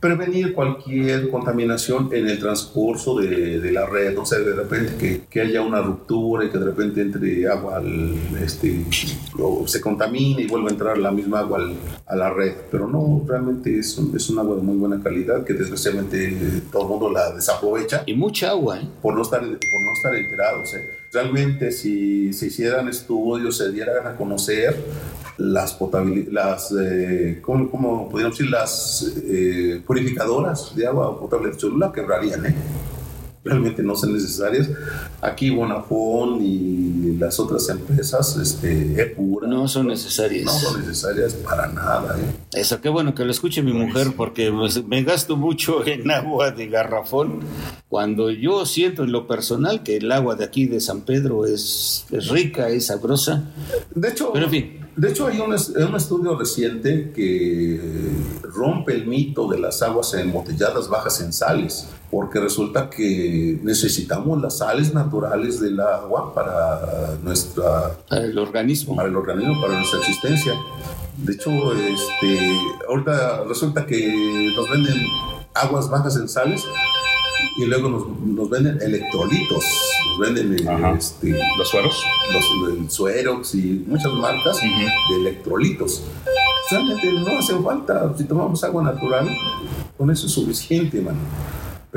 [0.00, 5.22] Prevenir cualquier contaminación en el transcurso de, de la red, o sea, de repente que,
[5.28, 8.84] que haya una ruptura y que de repente entre agua al, este,
[9.38, 11.60] o se contamina y vuelve a entrar la misma agua
[12.06, 12.54] a la red.
[12.70, 16.82] Pero no, realmente es un, es un agua de muy buena calidad que desgraciadamente todo
[16.82, 18.02] el mundo la desaprovecha.
[18.06, 18.88] Y mucha agua, ¿eh?
[19.02, 20.74] Por no estar, por no estar enterados.
[20.74, 20.90] ¿eh?
[21.12, 24.76] Realmente si se hicieran estudios, se dieran a conocer
[25.38, 25.78] las
[26.30, 28.50] las, eh, ¿cómo, ¿cómo, podríamos decir?
[28.50, 32.54] Las eh, purificadoras de agua potable de Cholula quebrarían, ¿eh?
[33.48, 34.68] Realmente no son necesarias.
[35.20, 40.44] Aquí Bonafón y las otras empresas, este, Epura, no son necesarias.
[40.44, 42.16] No son necesarias para nada.
[42.18, 42.60] ¿eh?
[42.60, 46.50] Eso, qué bueno que lo escuche mi mujer, porque pues, me gasto mucho en agua
[46.50, 47.40] de garrafón,
[47.88, 52.06] cuando yo siento en lo personal que el agua de aquí de San Pedro es,
[52.10, 53.50] es rica, es sabrosa.
[53.94, 54.88] De hecho, pero en fin.
[54.98, 57.80] De hecho, hay un, un, estudio reciente que
[58.42, 64.58] rompe el mito de las aguas embotelladas bajas en sales, porque resulta que necesitamos las
[64.58, 67.98] sales naturales del agua para nuestra...
[68.08, 68.96] Para el organismo.
[68.96, 70.54] Para el organismo, para nuestra existencia.
[71.18, 72.56] De hecho, este,
[72.88, 74.96] ahorita resulta que nos venden
[75.54, 76.64] aguas bajas en sales
[77.58, 79.64] y luego nos, venden electrolitos,
[80.10, 80.54] nos venden
[80.96, 86.04] este, los sueros, los, el suerox y muchas marcas de electrolitos.
[86.70, 89.28] Realmente no hace falta, si tomamos agua natural,
[89.96, 91.18] con eso es suficiente, mano.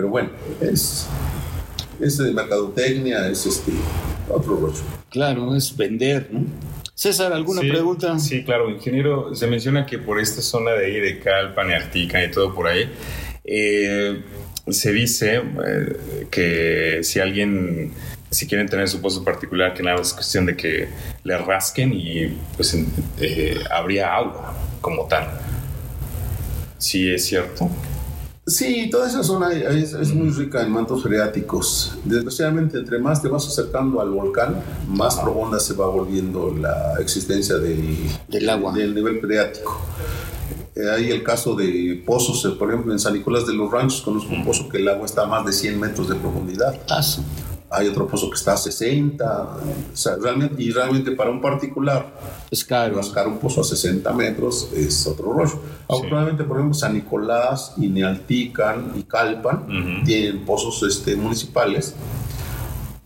[0.01, 1.05] Pero bueno, es,
[1.99, 3.71] es de mercadotecnia, es este,
[4.27, 4.81] otro rollo.
[5.11, 6.43] Claro, es vender, ¿no?
[6.95, 8.17] César, ¿alguna pregunta?
[8.17, 12.23] Sí, claro, ingeniero, se menciona que por esta zona de ahí de Calpan y Artica
[12.23, 12.91] y todo por ahí,
[13.43, 14.23] eh,
[14.67, 15.35] se dice
[15.67, 17.93] eh, que si alguien,
[18.31, 20.87] si quieren tener su pozo particular, que nada es cuestión de que
[21.23, 22.75] le rasquen y pues
[23.19, 25.29] eh, habría agua como tal.
[26.79, 27.69] Sí, es cierto.
[28.51, 31.97] Sí, toda esa zona es, muy rica en mantos freáticos.
[32.03, 37.57] Desgraciadamente, entre más te vas acercando al volcán, más profunda se va volviendo la existencia
[37.57, 38.73] del, del agua.
[38.73, 39.79] Del nivel freático.
[40.75, 44.01] Eh, hay el caso de pozos, eh, por ejemplo, en San Nicolás de los Ranchos
[44.01, 46.77] conozco un pozo que el agua está a más de 100 metros de profundidad.
[46.89, 47.01] Ah,
[47.71, 49.57] hay otro pozo que está a 60.
[50.21, 52.05] realmente, y realmente para un particular
[52.49, 52.97] es caro.
[52.97, 55.59] Buscar un pozo a 60 metros es otro rollo.
[55.87, 61.95] Afortunadamente, por ejemplo, San Nicolás, Inealtican y Calpan tienen pozos este, municipales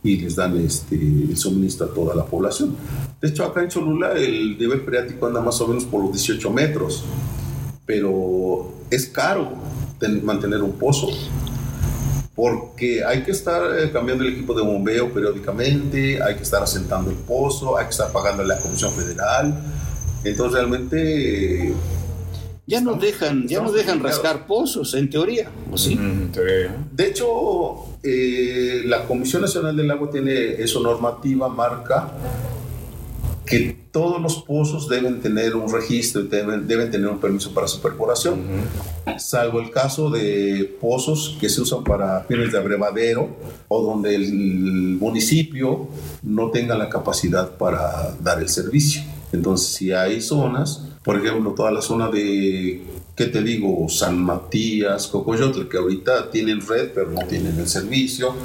[0.04, 2.76] y les dan este, el suministro a toda la población.
[3.22, 6.52] De hecho, acá en Cholula el nivel freático anda más o menos por los 18
[6.52, 7.04] metros
[7.86, 9.54] pero es caro
[10.24, 11.08] mantener un pozo
[12.36, 17.10] porque hay que estar eh, cambiando el equipo de bombeo periódicamente, hay que estar asentando
[17.10, 19.58] el pozo, hay que estar pagando la Comisión Federal.
[20.24, 21.74] Entonces realmente
[22.68, 25.98] ya no dejan, ya no dejan rascar pozos, en teoría, ¿o sí?
[26.92, 32.12] De hecho, eh, la Comisión Nacional del Agua tiene su normativa, marca
[33.46, 37.68] que todos los pozos deben tener un registro y deben, deben tener un permiso para
[37.68, 38.42] su perforación,
[39.18, 43.30] salvo el caso de pozos que se usan para fines de abrevadero
[43.68, 45.88] o donde el municipio
[46.24, 49.04] no tenga la capacidad para dar el servicio.
[49.32, 52.84] Entonces, si hay zonas, por ejemplo, toda la zona de
[53.16, 53.88] ¿qué te digo?
[53.88, 58.36] San Matías, Cocoyotl, que ahorita tienen red, pero no tienen el servicio,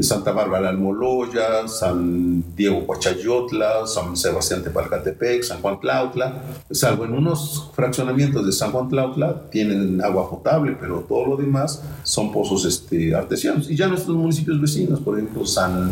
[0.00, 7.70] Santa Bárbara Almoloya, San Diego Coachayotla, San Sebastián Tepalcatepec, San Juan Tlautla, salvo en unos
[7.74, 13.14] fraccionamientos de San Juan Tlautla tienen agua potable, pero todo lo demás son pozos este,
[13.14, 13.68] artesianos.
[13.68, 15.90] Y ya nuestros municipios vecinos, por ejemplo, San,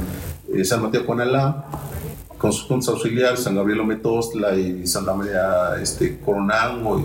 [0.55, 1.67] eh, San Mateo Conalá,
[2.39, 7.05] con sus juntas auxiliares, San Gabriel Ometosla y Santa María este, Coronango.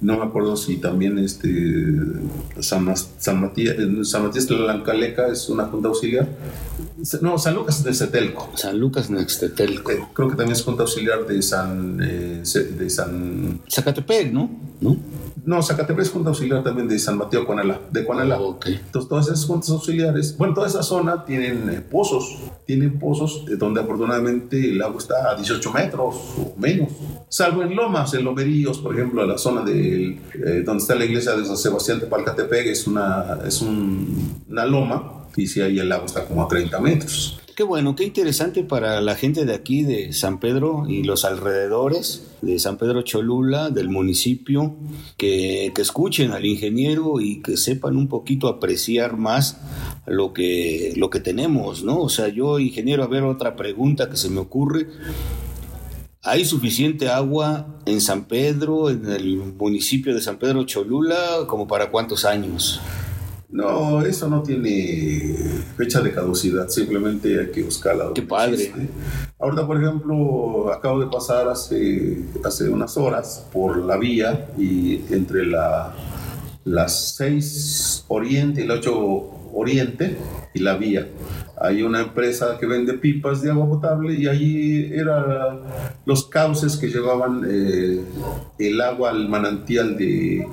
[0.00, 1.48] No me acuerdo si también este,
[2.60, 6.28] San, San Matías, San Matías de la Lancaleca es una junta auxiliar.
[7.20, 8.50] No, San Lucas de Cetelco.
[8.54, 9.90] San Lucas de Cetelco.
[9.90, 12.00] Eh, creo que también es junta auxiliar de San...
[12.02, 13.60] Eh, de San...
[13.68, 14.50] Zacatepec, ¿no?
[14.80, 14.96] ¿No?
[15.44, 17.42] No, Zacatepec es junta auxiliar también de San Mateo
[17.90, 18.40] de Conala.
[18.40, 23.44] Oh, Entonces, todas esas juntas auxiliares, bueno, toda esa zona tienen eh, pozos, tienen pozos
[23.58, 26.88] donde afortunadamente el agua está a 18 metros o menos,
[27.28, 29.93] salvo en lomas, en lomeríos, por ejemplo, la zona de
[30.64, 35.46] donde está la iglesia de San Sebastián de Palcatepec, es una, es una loma y
[35.46, 37.40] si ahí el agua está como a 30 metros.
[37.56, 42.26] Qué bueno, qué interesante para la gente de aquí, de San Pedro y los alrededores,
[42.42, 44.74] de San Pedro Cholula, del municipio,
[45.16, 49.58] que, que, escuchen al ingeniero y que sepan un poquito apreciar más
[50.04, 52.00] lo que, lo que tenemos, ¿no?
[52.00, 54.88] O sea, yo, ingeniero, a ver otra pregunta que se me ocurre.
[56.26, 61.90] ¿Hay suficiente agua en San Pedro, en el municipio de San Pedro Cholula, como para
[61.90, 62.80] cuántos años?
[63.50, 65.36] No, eso no tiene
[65.76, 68.10] fecha de caducidad, simplemente hay que buscarla.
[68.14, 68.72] Qué padre.
[69.38, 75.44] Ahorita, por ejemplo, acabo de pasar hace, hace unas horas por la vía y entre
[75.44, 75.94] la,
[76.64, 78.92] las 6 Oriente y la 8
[79.52, 80.16] Oriente
[80.54, 81.06] y la vía.
[81.60, 85.60] Hay una empresa que vende pipas de agua potable y allí eran
[86.04, 88.00] los cauces que llevaban eh,
[88.58, 90.46] el agua al manantial de,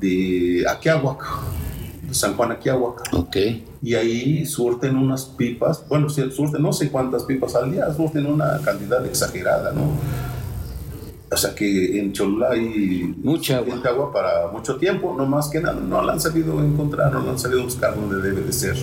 [0.00, 1.24] de Aquiahuac
[2.10, 3.12] San Juan Aquiahuac.
[3.12, 3.36] Ok.
[3.82, 8.60] Y ahí surten unas pipas, bueno, surten no sé cuántas pipas al día, surten una
[8.64, 9.92] cantidad exagerada, ¿no?
[11.30, 14.12] O sea que en Cholula hay mucha agua.
[14.12, 17.38] para mucho tiempo, no más que nada, no la han sabido encontrar, no la han
[17.38, 18.76] sabido buscar donde debe de ser.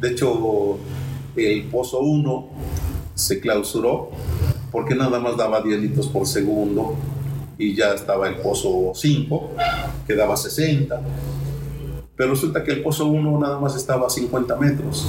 [0.00, 0.78] De hecho,
[1.36, 2.48] el Pozo 1
[3.14, 4.10] se clausuró
[4.70, 6.94] porque nada más daba 10 litros por segundo
[7.58, 9.50] y ya estaba el Pozo 5
[10.06, 11.02] que daba 60
[12.20, 15.06] pero resulta que el pozo 1 nada más estaba a 50 metros.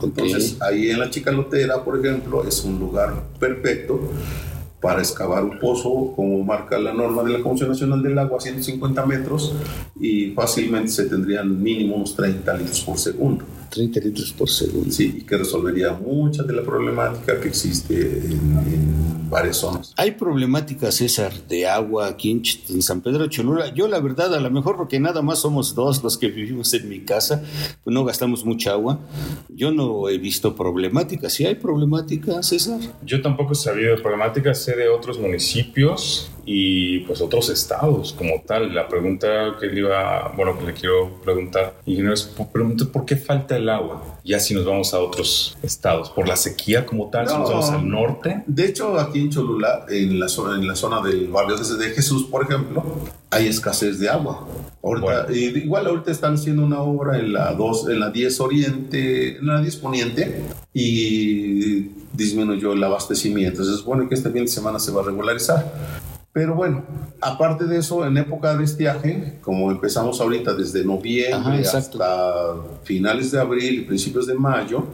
[0.00, 3.98] Entonces, ahí en la Chicalotera, por ejemplo, es un lugar perfecto
[4.80, 8.40] para excavar un pozo, como marca la norma de la Comisión Nacional del Agua, a
[8.40, 9.52] 150 metros,
[9.98, 13.44] y fácilmente se tendrían mínimo unos 30 litros por segundo.
[13.68, 14.90] 30 litros por segundo.
[14.90, 19.92] Sí, y que resolvería mucha de la problemática que existe en, varias zonas.
[19.98, 23.74] Hay problemáticas, César, de agua aquí en, San Pedro Cholula.
[23.74, 26.88] Yo, la verdad, a lo mejor porque nada más somos dos los que vivimos en
[26.88, 27.42] mi casa,
[27.84, 29.00] pues no gastamos mucha agua.
[29.50, 31.34] Yo no he visto problemáticas.
[31.34, 32.80] ¿Sí hay problemáticas, César?
[33.04, 38.40] Yo tampoco he sabido de problemáticas, sé de otros municipios y pues otros estados como
[38.46, 38.74] tal.
[38.74, 43.54] La pregunta que le iba, bueno, que le quiero preguntar, ingeniero, es ¿por qué falta
[43.56, 44.18] el agua?
[44.24, 47.68] Ya si nos vamos a otros estados, por la sequía como tal, si nos vamos
[47.68, 48.44] al norte.
[48.46, 52.24] De hecho, aquí en Cholula, en la zona, en la zona del barrio de Jesús,
[52.24, 52.82] por ejemplo,
[53.28, 54.48] hay escasez de agua.
[54.82, 59.46] Ahorita, igual ahorita están haciendo una obra en la 2, en la 10 Oriente, en
[59.46, 63.62] la 10 Poniente y disminuyó el abastecimiento.
[63.64, 66.84] Se supone que este fin de semana se va a regularizar pero bueno,
[67.20, 73.40] aparte de eso, en época de estiaje, como empezamos ahorita desde noviembre hasta finales de
[73.40, 74.84] abril y principios de mayo,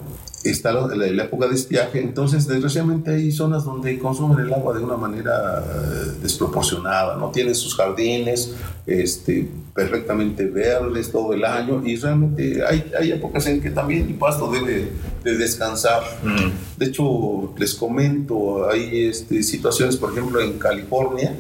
[0.45, 4.97] está la, época de estiaje, entonces desgraciadamente hay zonas donde consumen el agua de una
[4.97, 7.31] manera eh, desproporcionada, ¿no?
[7.31, 8.55] Tienen sus jardines
[8.87, 14.15] este, perfectamente verdes todo el año y realmente hay, hay épocas en que también el
[14.15, 14.93] pasto debe
[15.25, 16.03] de descansar.
[16.23, 16.79] Mm.
[16.79, 21.35] De hecho, les comento, hay este, situaciones, por ejemplo, en California,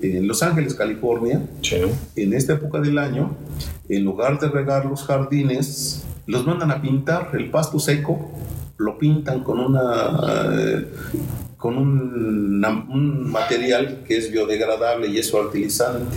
[0.00, 1.42] en Los Ángeles, California,
[2.14, 3.36] en esta época del año,
[3.88, 8.30] en lugar de regar los jardines, los mandan a pintar el pasto seco,
[8.76, 10.84] lo pintan con una
[11.56, 16.16] con un, un, material que es biodegradable y es fertilizante.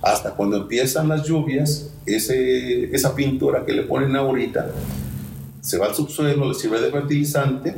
[0.00, 4.70] Hasta cuando empiezan las lluvias, ese, esa pintura que le ponen ahorita
[5.60, 7.74] se va al subsuelo, le sirve de fertilizante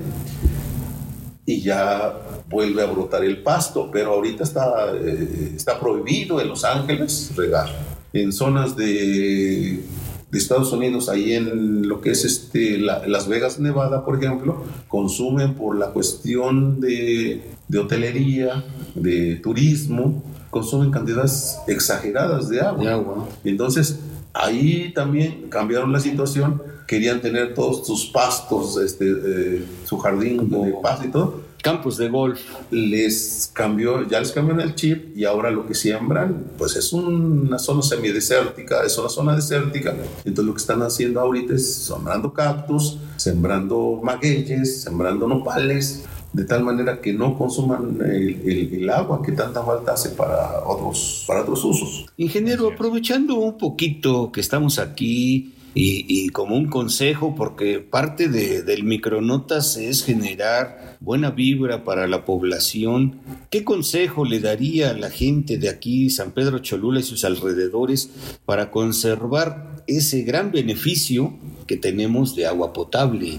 [1.46, 2.14] y ya
[2.48, 7.70] vuelve a brotar el pasto, pero ahorita está, eh, está prohibido en Los Ángeles regar.
[8.12, 9.82] En zonas de
[10.30, 15.54] de Estados Unidos, ahí en lo que es este, Las Vegas, Nevada, por ejemplo, consumen
[15.54, 18.64] por la cuestión de, de hotelería,
[18.94, 22.84] de turismo, consumen cantidades exageradas de agua.
[22.84, 23.28] De agua.
[23.44, 23.98] Entonces,
[24.32, 30.74] ahí también cambiaron la situación, querían tener todos sus pastos, este, eh, su jardín de
[30.82, 32.40] pasto y todo, campos de golf.
[32.70, 37.58] Les cambió, ya les cambió el chip y ahora lo que siembran, pues es una
[37.58, 39.94] zona semidesértica, es una zona desértica.
[40.24, 46.62] Entonces lo que están haciendo ahorita es sembrando cactus, sembrando magueyes, sembrando nopales, de tal
[46.62, 52.06] manera que no consuman el, agua que tanta falta hace para otros, para otros usos.
[52.16, 58.82] Ingeniero, aprovechando un poquito que estamos aquí y, como un consejo, porque parte de, del
[58.84, 65.58] micronotas es generar buena vibra para la población, ¿qué consejo le daría a la gente
[65.58, 68.10] de aquí, San Pedro Cholula y sus alrededores,
[68.44, 71.34] para conservar ese gran beneficio
[71.66, 73.38] que tenemos de agua potable?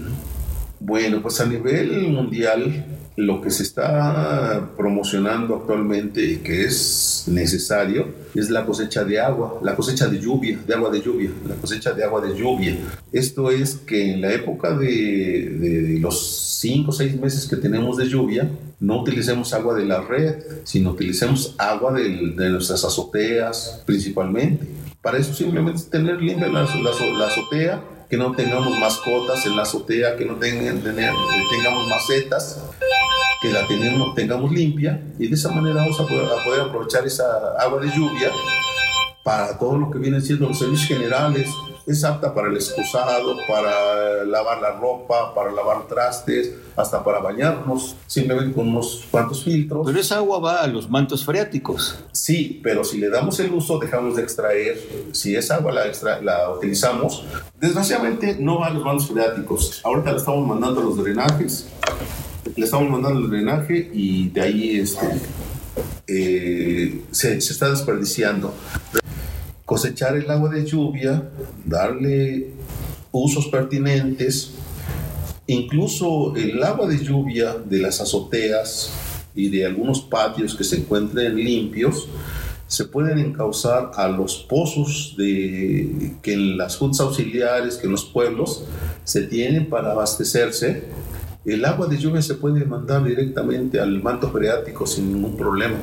[0.80, 2.84] Bueno, pues a nivel mundial
[3.16, 9.60] lo que se está promocionando actualmente y que es necesario es la cosecha de agua,
[9.62, 12.76] la cosecha de lluvia, de agua de lluvia, la cosecha de agua de lluvia.
[13.12, 18.08] Esto es que en la época de, los cinco o seis meses que tenemos de
[18.08, 18.50] lluvia,
[18.80, 22.08] no utilicemos agua de la red, sino utilicemos agua de,
[22.50, 24.66] nuestras azoteas principalmente.
[25.02, 27.82] Para eso simplemente tener limpia la azotea
[28.12, 32.60] que no tengamos mascotas en la azotea, que no tengan, tengamos macetas,
[33.42, 37.04] que la tengamos, tengamos limpia y de esa manera vamos a poder, a poder aprovechar
[37.04, 37.24] esa
[37.58, 38.30] agua de lluvia
[39.24, 41.48] para todo lo que vienen siendo los servicios generales,
[41.86, 47.96] es apta para el excusado, para lavar la ropa, para lavar trastes, hasta para bañarnos,
[48.06, 49.86] simplemente con unos cuantos filtros.
[49.86, 51.98] Pero esa agua va a los mantos freáticos.
[52.12, 54.80] Sí, pero si le damos el uso, dejamos de extraer.
[55.12, 57.24] Si esa agua la, la utilizamos,
[57.60, 59.80] desgraciadamente no va a los mantos freáticos.
[59.84, 61.68] Ahorita le estamos mandando a los drenajes,
[62.56, 65.06] le estamos mandando el drenaje y de ahí este,
[66.06, 68.54] eh, se, se está desperdiciando
[69.64, 71.30] cosechar el agua de lluvia,
[71.64, 72.50] darle
[73.10, 74.52] usos pertinentes,
[75.46, 78.90] incluso el agua de lluvia de las azoteas
[79.34, 82.08] y de algunos patios que se encuentren limpios,
[82.66, 88.04] se pueden encauzar a los pozos de, que en las juntas auxiliares, que en los
[88.04, 88.64] pueblos
[89.04, 90.84] se tienen para abastecerse.
[91.44, 95.76] El agua de lluvia se puede mandar directamente al manto freático sin ningún problema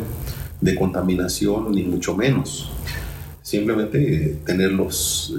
[0.62, 2.72] de contaminación, ni mucho menos
[3.50, 4.72] simplemente tener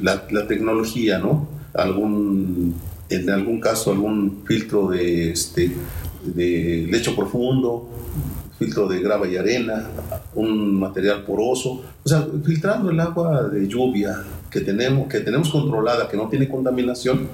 [0.03, 1.47] la, la, tecnología, ¿no?
[1.75, 2.75] Algún,
[3.09, 5.71] en algún caso, algún filtro de, este,
[6.25, 7.89] de lecho profundo,
[8.59, 9.87] filtro de grava y arena,
[10.35, 16.09] un material poroso, o sea, filtrando el agua de lluvia que tenemos, que tenemos controlada,
[16.09, 17.29] que no tiene contaminación,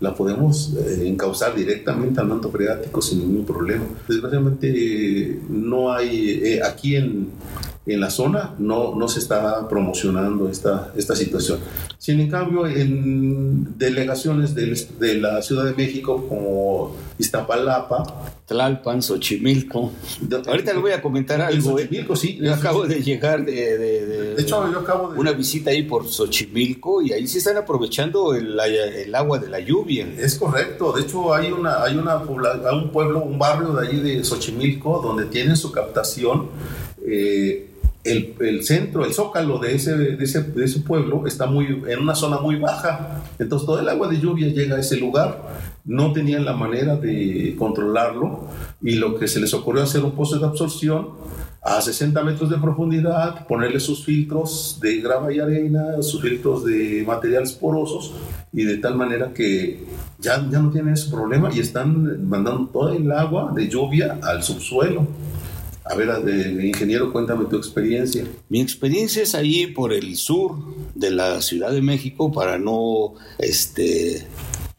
[0.00, 3.84] la podemos eh, encauzar directamente al manto freático sin ningún problema.
[4.08, 7.28] Desgraciadamente no hay, eh, aquí en,
[7.86, 11.60] en la zona no, no se está promocionando esta, esta situación.
[11.98, 19.92] Sin en cambio, en delegaciones de, la Ciudad de México como Iztapalapa, Tlalpan, Xochimilco.
[20.46, 21.78] Ahorita le voy a comentar algo.
[21.78, 21.82] ¿eh?
[21.82, 22.38] Xochimilco, sí.
[22.40, 25.20] Yo acabo de llegar de, de, hecho, yo acabo de...
[25.20, 29.60] Una visita ahí por Xochimilco y ahí se están aprovechando el, el, agua de la
[29.60, 30.06] lluvia.
[30.18, 30.92] Es correcto.
[30.92, 35.26] De hecho, hay, una, hay una, un pueblo, un barrio de allí de Xochimilco donde
[35.26, 36.48] tienen su captación.
[37.06, 37.69] Eh,
[38.04, 42.14] el, centro, el zócalo de ese, de ese, de, ese, pueblo está muy, en una
[42.14, 43.22] zona muy baja.
[43.38, 45.42] Entonces todo el agua de lluvia llega a ese lugar.
[45.84, 48.48] No tenían la manera de controlarlo
[48.82, 51.08] y lo que se les ocurrió hacer un pozo de absorción
[51.62, 57.04] a 60 metros de profundidad, ponerle sus filtros de grava y arena, sus filtros de
[57.06, 58.14] materiales porosos
[58.52, 59.84] y de tal manera que
[60.18, 64.42] ya, ya no tienen ese problema y están mandando toda el agua de lluvia al
[64.42, 65.06] subsuelo.
[65.84, 68.24] A ver, de, ingeniero, cuéntame tu experiencia.
[68.48, 70.56] Mi experiencia es ahí por el sur
[70.94, 74.26] de la Ciudad de México para no, este,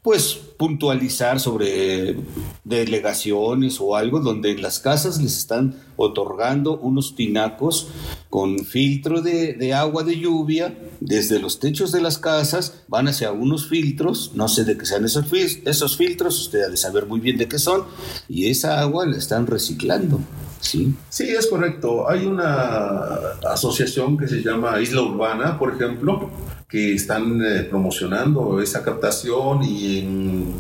[0.02, 2.16] pues puntualizar sobre
[2.64, 7.88] delegaciones o algo donde en las casas les están otorgando unos tinacos
[8.30, 13.68] con filtro de, agua de lluvia desde los techos de las casas, van hacia unos
[13.68, 17.38] filtros, no sé de qué sean esos, esos filtros, usted ha de saber muy bien
[17.38, 17.84] de qué son,
[18.30, 20.20] y esa agua la están reciclando.
[20.62, 20.94] Sí.
[21.10, 22.10] sí, es correcto.
[22.10, 23.18] Hay una
[23.50, 26.30] asociación que se llama Isla Urbana, por ejemplo,
[26.70, 30.54] que están eh, promocionando esa captación y en,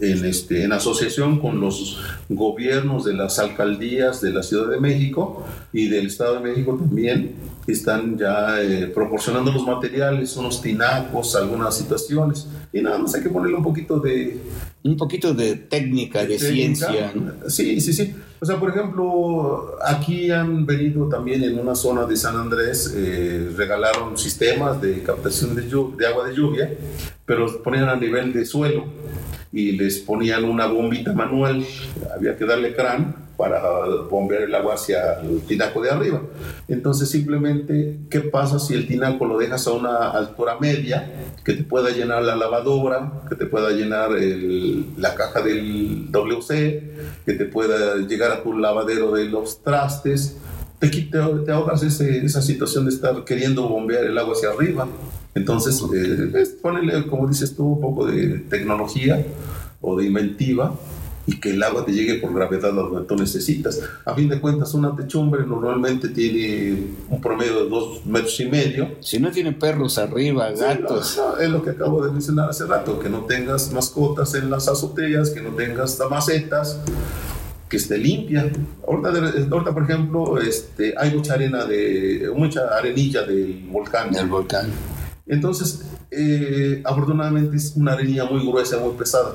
[0.00, 5.44] en, este, en asociación con los gobiernos de las alcaldías de la Ciudad de México
[5.72, 7.34] y del Estado de México también
[7.66, 12.46] están ya eh, proporcionando los materiales, unos tinacos, algunas situaciones.
[12.72, 14.36] Y nada más hay que ponerle un poquito de...
[14.82, 17.12] Un poquito de técnica, de, ciencia.
[17.48, 18.14] Sí, sí, sí.
[18.40, 23.50] O sea, por ejemplo, aquí han venido también en una zona de San Andrés, eh,
[23.56, 26.70] regalaron sistemas de captación de, de agua de lluvia,
[27.24, 28.84] pero ponían a nivel de suelo
[29.52, 31.64] y les ponían una bombita manual,
[32.14, 33.60] había que darle crán para
[34.10, 36.22] bombear el agua hacia el tinaco de arriba.
[36.68, 41.10] Entonces simplemente, ¿qué pasa si el tinaco lo dejas a una altura media,
[41.44, 44.10] que te pueda llenar la lavadora, que te pueda llenar
[44.96, 50.36] la caja del WC, que te pueda llegar a tu lavadero de los trastes?
[50.78, 54.86] Te, te, ahorras esa situación de estar queriendo bombear el agua hacia arriba.
[55.34, 59.24] Entonces, eh, ponele, como dices tú, un poco de tecnología
[59.80, 60.74] o de inventiva
[61.26, 63.80] y que el agua te llegue por gravedad a donde tú necesitas.
[64.04, 66.76] A fin de cuentas, una techumbre normalmente tiene
[67.08, 68.96] un promedio de dos metros y medio.
[69.00, 71.20] Si no tiene perros arriba, gatos.
[71.40, 75.30] es lo que acabo de mencionar hace rato, que no tengas mascotas en las azoteas,
[75.30, 76.78] que no tengas macetas,
[77.68, 78.52] que esté limpia.
[78.86, 84.12] Ahorita, por ejemplo, este, hay mucha arena de, mucha arenilla del volcán.
[84.12, 84.70] Del volcán.
[85.26, 89.32] Entonces, eh, afortunadamente es una arenilla muy gruesa, muy pesada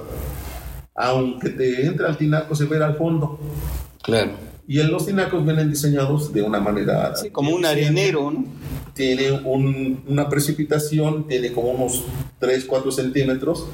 [1.00, 3.40] aunque te entre al tinaco se ve al fondo.
[4.04, 4.32] Claro.
[4.68, 7.16] Y en los tinacos vienen diseñados de una manera...
[7.16, 8.46] Sí, como un arenero, ¿no?
[8.94, 12.04] Tiene una precipitación, tiene como unos
[12.40, 13.66] 3, 4 centímetros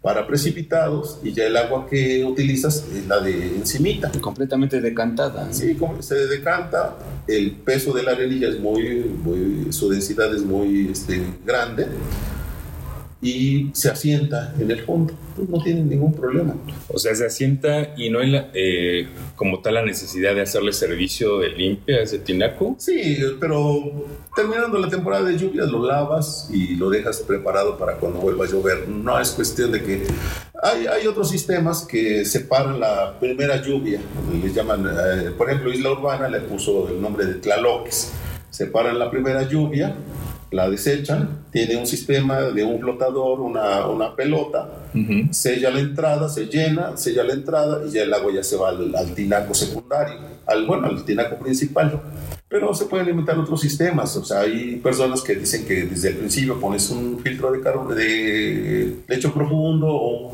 [0.00, 4.10] para precipitados y ya el agua que utilizas es la de encimita.
[4.20, 5.52] Completamente decantada.
[5.52, 6.96] Sí, se decanta,
[7.28, 11.88] el peso de la arenilla es muy, muy su densidad es muy este, grande
[13.20, 15.14] y se asienta en el fondo.
[15.36, 16.54] Pues no tiene ningún problema.
[16.88, 21.40] O sea, se asienta y no hay eh, como tal la necesidad de hacerle servicio
[21.40, 22.76] de limpia a ese tinaco.
[22.78, 28.20] Sí, pero terminando la temporada de lluvias lo lavas y lo dejas preparado para cuando
[28.20, 28.88] vuelva a llover.
[28.88, 30.06] No es cuestión de que...
[30.62, 34.00] Hay, hay otros sistemas que separan la primera lluvia,
[34.42, 38.12] les llaman, eh, por ejemplo, Isla Urbana le puso el nombre de Tlaloques.
[38.50, 39.94] Separan la primera lluvia
[40.54, 44.68] la desechan, tiene un sistema de un flotador, una, una pelota,
[45.30, 48.68] sella la entrada, se llena, sella la entrada y ya el agua ya se va
[48.68, 50.14] al, tinaco secundario,
[50.46, 52.00] al, bueno, al tinaco principal.
[52.48, 56.16] Pero se pueden inventar otros sistemas, o sea, hay personas que dicen que desde el
[56.18, 60.28] principio pones un filtro de, de lecho profundo o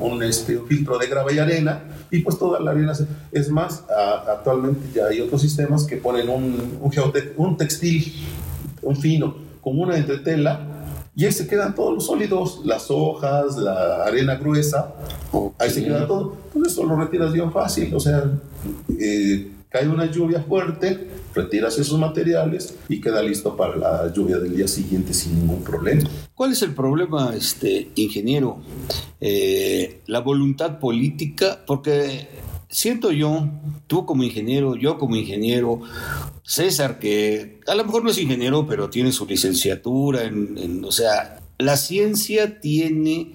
[0.00, 2.92] un, este, filtro de grava y arena y pues toda la arena
[3.30, 3.84] Es más,
[4.28, 6.92] actualmente ya hay otros sistemas que ponen un, un,
[7.36, 8.12] un textil,
[8.82, 10.82] un fino, como una entretela
[11.14, 14.94] y ahí se quedan todos los sólidos, las hojas, la arena gruesa,
[15.58, 16.36] ahí se queda todo.
[16.46, 18.30] Entonces eso lo retiras bien fácil, o sea,
[18.98, 24.56] eh, cae una lluvia fuerte, retiras esos materiales y queda listo para la lluvia del
[24.56, 26.08] día siguiente sin ningún problema.
[26.34, 28.58] ¿Cuál es el problema, este ingeniero?
[29.20, 32.26] Eh, la voluntad política, porque
[32.72, 33.48] siento yo,
[33.86, 35.82] tú como ingeniero, yo como ingeniero,
[36.42, 41.40] César, que a lo mejor no es ingeniero, pero tiene su licenciatura, en, o sea,
[41.58, 43.32] la ciencia tiene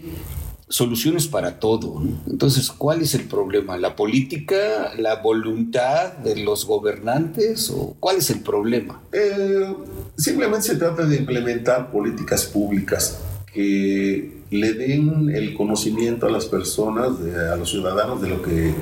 [0.68, 2.02] soluciones para todo.
[2.28, 3.78] Entonces, ¿cuál es el problema?
[3.78, 9.02] ¿La política, la voluntad de los gobernantes o cuál es el problema?
[9.14, 9.74] Eh,
[10.18, 13.20] simplemente se trata de implementar políticas públicas
[13.54, 17.12] que le den el conocimiento a las personas,
[17.52, 18.74] a los ciudadanos de lo que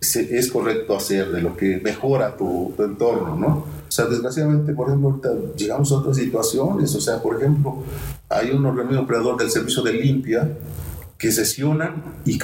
[0.00, 3.48] es correcto hacer, de lo que mejora tu, entorno, ¿no?
[3.88, 7.82] O sea, desgraciadamente, por ejemplo, ahorita llegamos a otras situaciones, o sea, por ejemplo,
[8.28, 10.56] hay un organismo operador del servicio de limpia
[11.16, 12.38] que sesionan y,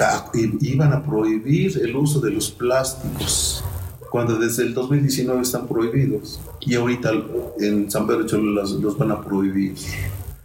[0.61, 3.63] iban a prohibir el uso de los plásticos
[4.09, 7.11] cuando desde el 2019 están prohibidos y ahorita
[7.59, 9.75] en San Pedro Cholula los, los van a prohibir.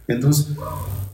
[0.07, 0.47] Entonces,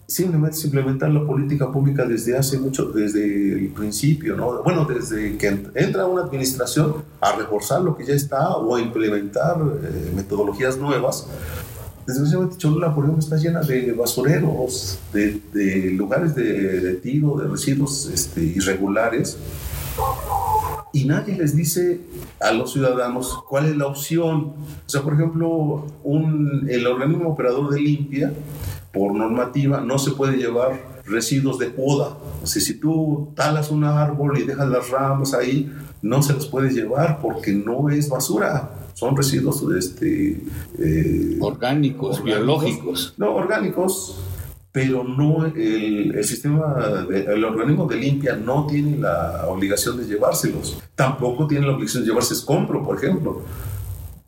[0.08, 4.62] simplemente implementar la política pública desde hace mucho, desde el principio, ¿no?
[4.64, 9.58] Bueno, desde que entra una administración a reforzar lo que ya está o a implementar
[9.58, 11.28] eh, metodologías nuevas.
[12.06, 18.44] Desgraciadamente Cholula, por ejemplo, está llena de basureros, de, lugares de, tiro, de residuos este,
[18.44, 19.38] irregulares.
[20.94, 22.00] Y nadie les dice
[22.40, 24.54] a los ciudadanos cuál es la opción.
[24.86, 25.88] O sea, por ejemplo,
[26.68, 28.32] el organismo operador de limpia
[28.96, 32.18] por normativa no se puede llevar residuos de poda.
[32.42, 35.70] O sea, si tú talas un árbol y dejas las ramas ahí,
[36.02, 38.72] no se los puedes llevar porque no es basura.
[38.94, 40.42] Son residuos este,
[40.80, 43.14] eh, orgánicos, biológicos.
[43.18, 44.18] No, orgánicos,
[44.72, 50.78] pero no el, el sistema, el organismo de limpia no tiene la obligación de llevárselos.
[50.96, 53.42] Tampoco tiene la obligación de llevarse escombro, por ejemplo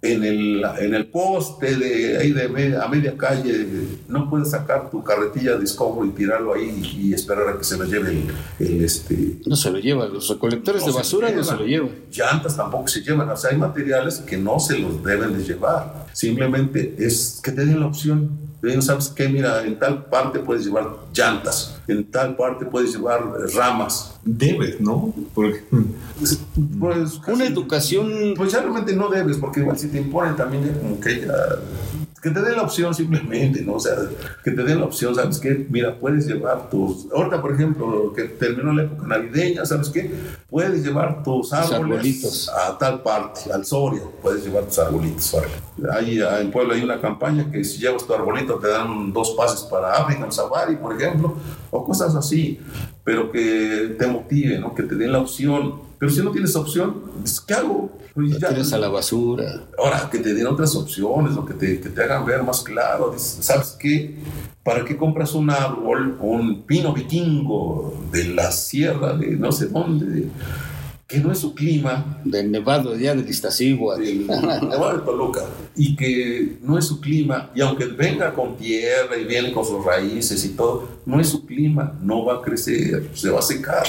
[0.01, 3.67] en el, en el poste de ahí de a media calle,
[4.07, 7.77] no puedes sacar tu carretilla de escombro y tirarlo ahí y, esperar a que se
[7.77, 8.23] lo lleve
[8.59, 9.39] el, este...
[9.45, 11.89] No se lo llevan, los recolectores de basura no se lo llevan.
[12.11, 16.06] Llantas tampoco se llevan, o sea, hay materiales que no se los deben de llevar.
[16.17, 18.31] Simplemente es que te den la opción.
[18.79, 19.29] ¿Sabes qué?
[19.29, 23.21] Mira, en tal parte puedes llevar llantas, en tal parte puedes llevar
[23.53, 24.15] ramas.
[24.25, 25.13] Debes, ¿no?
[25.35, 25.63] Porque,
[26.19, 26.39] pues,
[27.27, 28.33] una educación.
[28.35, 31.33] Pues ya realmente no debes, porque igual si te imponen también, como que ya
[32.21, 33.73] que te den la opción simplemente, ¿no?
[33.73, 33.95] O sea,
[34.43, 35.67] que te den la opción, ¿sabes qué?
[35.69, 37.07] Mira, puedes llevar tus...
[37.11, 40.11] Ahorita, por ejemplo, que terminó la época navideña, ¿sabes qué?
[40.49, 45.35] Puedes llevar tus árboles a tal parte, al Soria, puedes llevar tus arbolitos.
[45.91, 49.61] Ahí en Puebla hay una campaña que si llevas tu arbolito te dan dos pases
[49.61, 51.35] para África, Safari, por ejemplo,
[51.69, 52.59] o cosas así,
[53.03, 54.73] pero que te motive, ¿no?
[54.73, 55.86] Que te den la opción.
[55.99, 57.03] Pero si no tienes opción,
[57.47, 57.97] ¿qué hago?
[58.13, 59.63] Pues ya, tienes a la basura.
[59.77, 63.13] Ahora, que te den otras opciones, o que te, que te hagan ver más claro.
[63.17, 64.15] ¿Sabes qué?
[64.63, 70.29] ¿Para qué compras un árbol, un pino vikingo de la sierra de no sé dónde?
[71.07, 72.19] que no es su clima.
[72.25, 74.03] Del Nevado ya de Iztaccíhuatl.
[74.03, 75.41] Del Nevado de Toluca.
[75.75, 77.49] Y que no es su clima.
[77.55, 81.45] Y aunque venga con tierra y viene con sus raíces y todo, no es su
[81.45, 81.97] clima.
[82.01, 83.85] No va a crecer, se va a secar.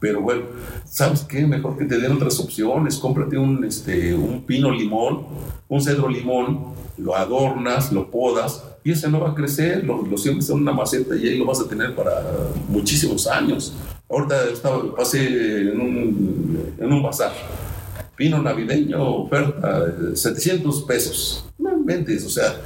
[0.00, 0.42] Pero bueno,
[0.84, 1.46] ¿sabes qué?
[1.46, 2.96] Mejor que te den otras opciones.
[2.98, 5.26] Cómprate un, este, un pino limón,
[5.68, 10.16] un cedro limón, lo adornas, lo podas y ese no va a crecer, lo, lo
[10.16, 12.22] siembras en una maceta y ahí lo vas a tener para
[12.68, 13.74] muchísimos años.
[14.08, 17.32] Ahorita estaba, pasé en un, en un bazar.
[18.16, 19.84] Pino navideño, oferta,
[20.14, 21.44] 700 pesos.
[21.58, 22.56] No inventes, o sea,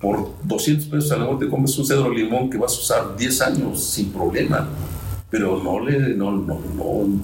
[0.00, 3.16] por 200 pesos a lo mejor te comes un cedro limón que vas a usar
[3.16, 4.68] 10 años sin problema.
[5.30, 7.22] Pero no le, no, no, no,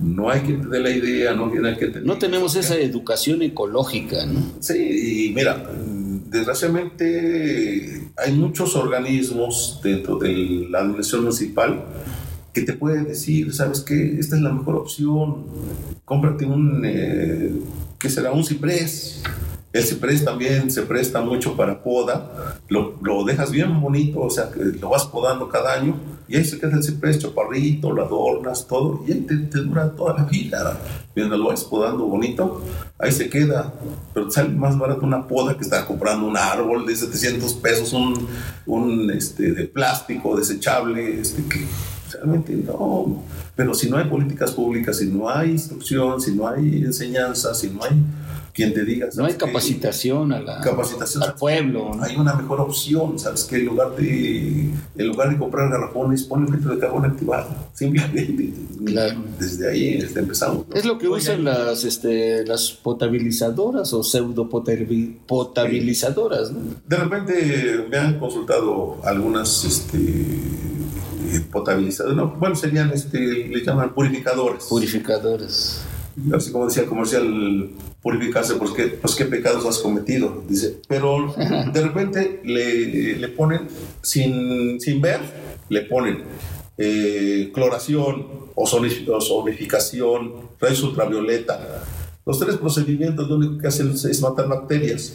[0.00, 4.40] no hay que tener la idea, no tiene que No tenemos esa educación ecológica, ¿no?
[4.60, 5.70] Sí, y mira,
[6.28, 11.84] desgraciadamente hay muchos organismos dentro de la administración municipal
[12.52, 14.16] que te puede decir, ¿sabes qué?
[14.18, 15.46] Esta es la mejor opción.
[16.04, 17.50] Cómprate un, eh,
[17.98, 18.32] ¿qué será?
[18.32, 19.22] Un ciprés.
[19.72, 22.60] El ciprés también se presta mucho para poda.
[22.68, 25.96] Lo, lo, dejas bien bonito, o sea, que lo vas podando cada año
[26.28, 30.14] y ahí se queda el ciprés chaparrito, lo adornas, todo, y ahí te, dura toda
[30.14, 30.78] la vida.
[31.14, 32.62] Mientras lo vas podando bonito,
[32.98, 33.72] ahí se queda.
[34.12, 37.92] Pero te sale más barato una poda que estar comprando un árbol de 700 pesos,
[37.92, 38.26] un,
[38.66, 41.66] un este, de plástico desechable, este, que
[42.12, 43.22] Realmente no.
[43.54, 47.70] Pero si no hay políticas públicas, si no hay instrucción, si no hay enseñanza, si
[47.70, 48.02] no hay
[48.52, 49.08] quien te diga.
[49.14, 51.92] No hay capacitación, a la, capacitación al pueblo.
[52.00, 53.44] Hay una mejor opción, ¿sabes?
[53.44, 57.54] Que en lugar de, en lugar de comprar garrafones, pon el filtro de carbón activado.
[57.72, 58.52] Simplemente.
[59.38, 60.66] Desde ahí este, empezamos.
[60.74, 66.52] Es lo que usan las, este, las potabilizadoras o pseudo potabilizadoras.
[66.86, 69.64] De repente me han consultado algunas.
[69.64, 69.98] Este,
[71.50, 74.64] potabilizadores, no, bueno, serían, este, le llaman purificadores.
[74.64, 75.82] Purificadores.
[76.34, 77.70] Así como decía el comercial,
[78.02, 80.80] purificarse, qué, pues qué pecados has cometido, dice.
[80.88, 81.34] Pero
[81.72, 83.68] de repente le, le ponen,
[84.02, 85.20] sin, sin ver,
[85.68, 86.24] le ponen
[86.78, 91.84] eh, cloración, ozonificación, rayos ultravioleta.
[92.26, 95.14] Los tres procedimientos lo único que hacen es matar bacterias.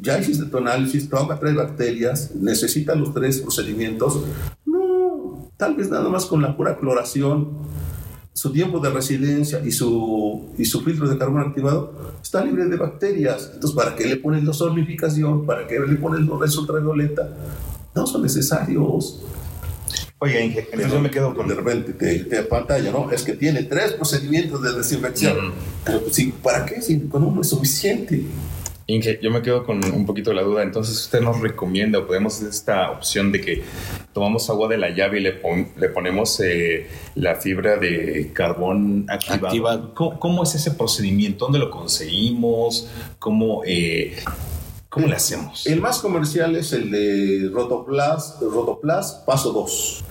[0.00, 4.22] Ya hiciste tu análisis, bacterias, necesita los tres procedimientos.
[5.56, 7.48] Tal vez nada más con la pura cloración,
[8.38, 12.76] su tiempo de residencia y su, y su filtro de carbono activado está libre de
[12.76, 13.50] bacterias.
[13.52, 15.44] Entonces, ¿para qué le pones la solidificación?
[15.44, 17.28] ¿Para qué le pones los rayos ultravioleta?
[17.96, 19.24] No son necesarios.
[20.20, 21.48] Oye, Inge, entonces yo me quedo con...
[21.48, 23.10] De repente te, te pantalla, ¿no?
[23.10, 25.52] Es que tiene tres procedimientos de desinfección.
[25.84, 26.80] Pero, pues, ¿para qué?
[26.80, 28.22] Si con uno es suficiente.
[28.90, 30.62] Inge, yo me quedo con un poquito la duda.
[30.62, 33.62] Entonces, ¿usted nos recomienda o podemos esta opción de que
[34.14, 35.42] tomamos agua de la llave y le,
[35.76, 39.92] le ponemos eh, la fibra de carbón activado?
[39.94, 41.44] ¿Cómo, es ese procedimiento?
[41.44, 42.88] ¿Dónde lo conseguimos?
[43.18, 44.16] ¿Cómo, eh,
[44.88, 45.66] ¿Cómo le hacemos?
[45.66, 50.04] El más comercial es el de Rotoplas, Rotoplas Paso 2.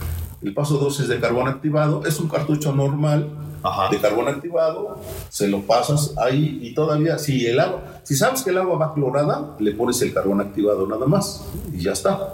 [0.44, 2.06] El paso 2 es de carbón activado.
[2.06, 3.47] Es un cartucho normal
[3.92, 5.00] de carbón activado,
[5.30, 8.94] se lo pasas ahí y todavía, si el agua, si sabes que el agua va
[8.94, 12.34] clorada, le pones el carbón activado nada más y ya está.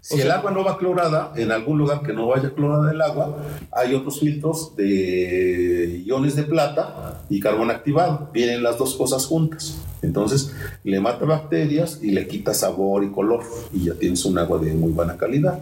[0.00, 3.38] Si el agua no va clorada, en algún lugar que no vaya clorada el agua,
[3.72, 8.28] hay otros filtros de iones de plata y carbón activado.
[8.32, 9.78] Vienen las dos cosas juntas.
[10.02, 10.52] Entonces,
[10.82, 14.74] le mata bacterias y le quita sabor y color y ya tienes un agua de
[14.74, 15.58] muy buena calidad.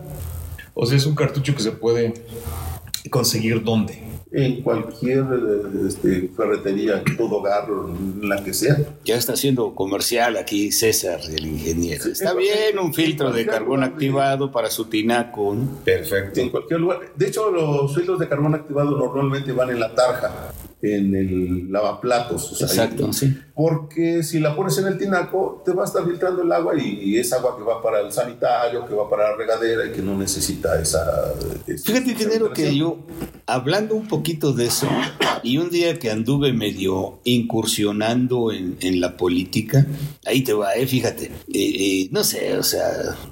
[0.75, 2.13] O sea, es un cartucho que se puede
[3.11, 4.12] conseguir dónde?
[4.33, 5.25] En cualquier
[5.87, 7.69] este, ferretería, todo hogar,
[8.21, 8.79] la que sea.
[9.05, 12.05] Ya está haciendo comercial aquí César, el ingeniero.
[12.05, 15.57] Está bien un filtro de carbón activado para su tinaco.
[15.85, 16.41] Perfecto.
[16.41, 17.01] En cualquier lugar.
[17.15, 20.53] De hecho, los filtros de carbón activado normalmente van en la tarja
[20.83, 22.61] en el lavaplatos.
[22.61, 23.35] Exacto, sí.
[23.55, 27.17] Porque si la pones en el tinaco, te va a estar filtrando el agua y,
[27.17, 30.19] es agua que va para el sanitario, que va para la regadera y que no
[30.19, 31.35] necesita esa.
[31.67, 32.99] Fíjate, ingeniero, que yo,
[33.47, 34.89] hablando un poquito de eso,
[35.45, 39.87] y un día que anduve medio incursionando en, en la política,
[40.25, 41.27] ahí te va, eh, fíjate.
[41.27, 42.89] Eh, eh, no sé, o sea,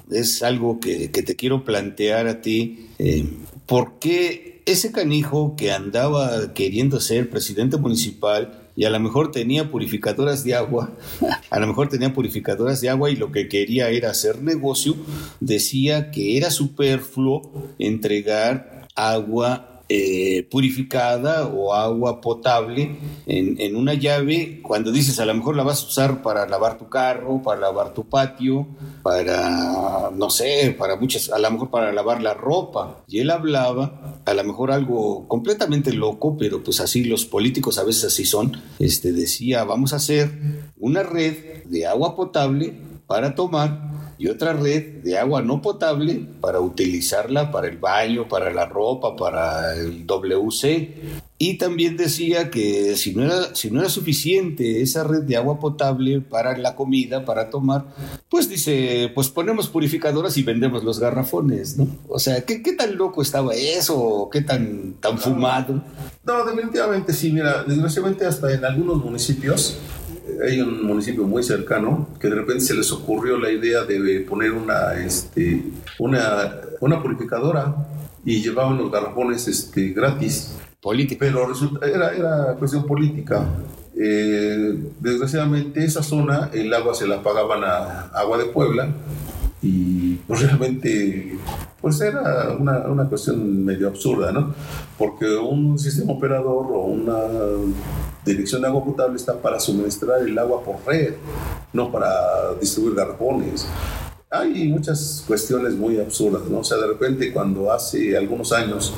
[0.09, 2.87] es algo que, que te quiero plantear a ti.
[2.99, 3.27] Eh,
[3.65, 4.50] ¿Por qué?
[4.65, 10.55] Ese canijo que andaba queriendo ser presidente municipal y a lo mejor tenía purificadoras de
[10.55, 10.91] agua,
[11.49, 14.95] a lo mejor tenía purificadoras de agua y lo que quería era hacer negocio,
[15.39, 24.61] decía que era superfluo entregar agua eh, purificada o agua potable en, en, una llave
[24.63, 27.93] cuando dices a lo mejor la vas a usar para lavar tu carro, para lavar
[27.93, 28.67] tu patio,
[29.03, 33.03] para, no sé, para muchas, a lo mejor para lavar la ropa.
[33.05, 37.83] Y él hablaba, a lo mejor algo completamente loco, pero pues así los políticos a
[37.83, 42.75] veces así son, este, decía, vamos a hacer una red de agua potable
[43.07, 43.91] para tomar
[44.21, 49.15] y otra red de agua no potable para utilizarla para el baño, para la ropa,
[49.15, 50.93] para el WC.
[51.39, 55.59] Y también decía que si no era, si no era suficiente esa red de agua
[55.59, 57.85] potable para la comida, para tomar,
[58.29, 61.87] pues dice, pues ponemos purificadoras y vendemos los garrafones, ¿no?
[62.07, 64.29] O sea, ¿qué, qué tan loco estaba eso?
[64.31, 65.83] ¿Qué tan, tan fumado?
[66.23, 69.79] No, definitivamente sí, mira, desgraciadamente hasta en algunos municipios
[70.43, 74.51] hay un municipio muy cercano que de repente se les ocurrió la idea de poner
[74.51, 75.63] una, este,
[75.99, 77.75] una, una purificadora
[78.25, 80.57] y llevaban los garrafones este, gratis.
[80.81, 81.19] Política.
[81.19, 81.47] Pero
[81.83, 83.47] era, era cuestión política.
[83.95, 88.89] Eh, desgraciadamente esa zona el agua se la pagaban a Agua de Puebla
[89.61, 91.37] y pues realmente
[91.81, 94.53] pues era una, una, cuestión medio absurda, ¿no?
[94.97, 97.17] Porque un sistema operador o una
[98.25, 101.13] dirección de agua potable está para suministrar el agua por red,
[101.73, 103.67] no para distribuir garrafones.
[104.29, 106.59] Hay muchas cuestiones muy absurdas, ¿no?
[106.59, 108.93] O sea, de repente cuando hace algunos años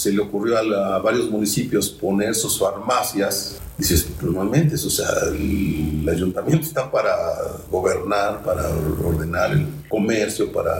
[0.00, 3.60] se le ocurrió a, varios municipios poner sus farmacias.
[3.76, 7.14] Dices, normalmente, o sea, el, ayuntamiento está para
[7.70, 8.66] gobernar, para
[9.04, 10.72] ordenar el comercio, para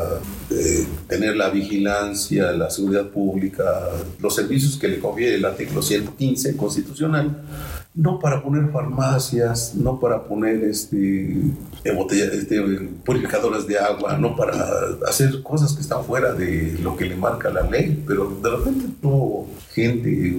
[0.49, 3.91] eh, tener la vigilancia, la seguridad pública,
[4.21, 7.43] los servicios que le confiere el artículo 115 constitucional
[7.95, 11.37] no para poner farmacias, no para poner este,
[11.85, 12.61] este,
[13.05, 14.55] purificadoras de agua, no para
[15.09, 18.87] hacer cosas que están fuera de lo que le marca la ley, pero de repente
[19.03, 20.37] tuvo gente,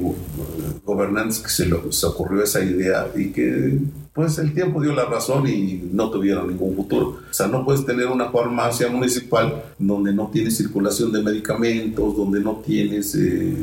[0.85, 3.79] gobernantes que se les ocurrió esa idea y que
[4.13, 7.19] pues el tiempo dio la razón y no tuvieron ningún futuro.
[7.29, 12.41] O sea, no puedes tener una farmacia municipal donde no tienes circulación de medicamentos, donde
[12.41, 13.55] no tienes eh,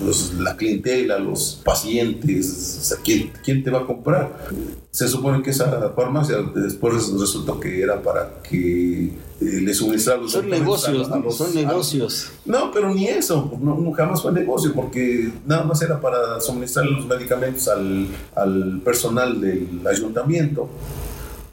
[0.00, 4.48] pues, la clientela, los pacientes, o sea, ¿quién, ¿quién, te va a comprar?
[4.90, 9.12] Se supone que esa farmacia después resultó que era para que
[9.42, 12.30] eh, le suministraran Son negocios, son negocios.
[12.44, 17.06] no, pero ni eso, no, jamás fue negocio, porque nada más era para suministrar los
[17.06, 20.68] medicamentos al, al personal del ayuntamiento.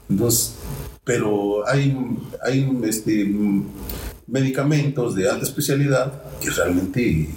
[0.08, 0.54] Entonces,
[1.04, 1.96] pero hay,
[2.44, 3.34] hay este,
[4.26, 7.28] medicamentos de alta especialidad que realmente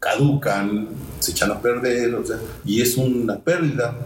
[0.00, 0.88] caducan,
[1.20, 2.16] se echan a perder,
[2.64, 3.96] y es una pérdida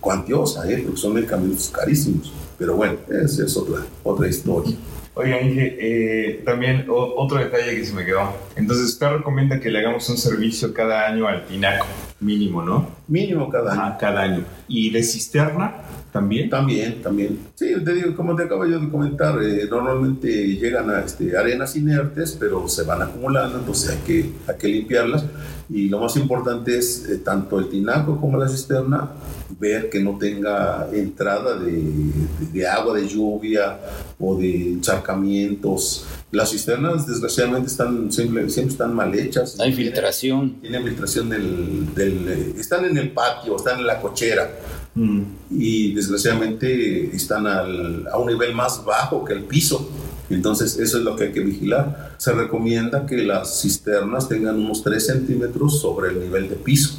[0.00, 0.82] cuantiosa, ¿eh?
[0.84, 2.32] porque son medicamentos carísimos.
[2.58, 4.76] Pero bueno, esa es otra, otra historia.
[5.20, 8.34] Oigan, dije, eh, también otro detalle que se me quedó.
[8.56, 11.86] Entonces, usted recomienda que le hagamos un servicio cada año al tinaco,
[12.20, 12.88] mínimo, ¿no?
[13.06, 13.96] Mínimo cada año.
[14.00, 14.44] cada año.
[14.66, 15.74] ¿Y de cisterna
[16.12, 16.50] también?
[16.50, 17.38] También, también.
[17.54, 21.76] Sí, te digo, como te acabo yo de comentar, eh, normalmente llegan a este, arenas
[21.76, 25.24] inertes, pero se van acumulando, entonces hay que, hay que limpiarlas.
[25.68, 29.10] Y lo más importante es, eh, tanto el tinaco como la cisterna,
[29.58, 32.10] ver que no tenga entrada de,
[32.52, 33.78] de, agua de lluvia
[34.18, 36.06] o de encharcamientos.
[36.32, 39.60] Las cisternas, desgraciadamente, están siempre, siempre están mal hechas.
[39.60, 40.60] Hay filtración.
[40.60, 44.50] Tienen filtración del, del, eh, Están en el patio, están en la cochera.
[44.94, 45.22] Mm.
[45.50, 49.88] Y desgraciadamente están al, a un nivel más bajo que el piso.
[50.28, 52.14] Entonces, eso es lo que hay que vigilar.
[52.18, 56.98] Se recomienda que las cisternas tengan unos 3 centímetros sobre el nivel de piso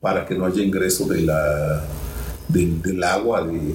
[0.00, 1.82] para que no haya ingreso de la,
[2.48, 3.74] del agua de,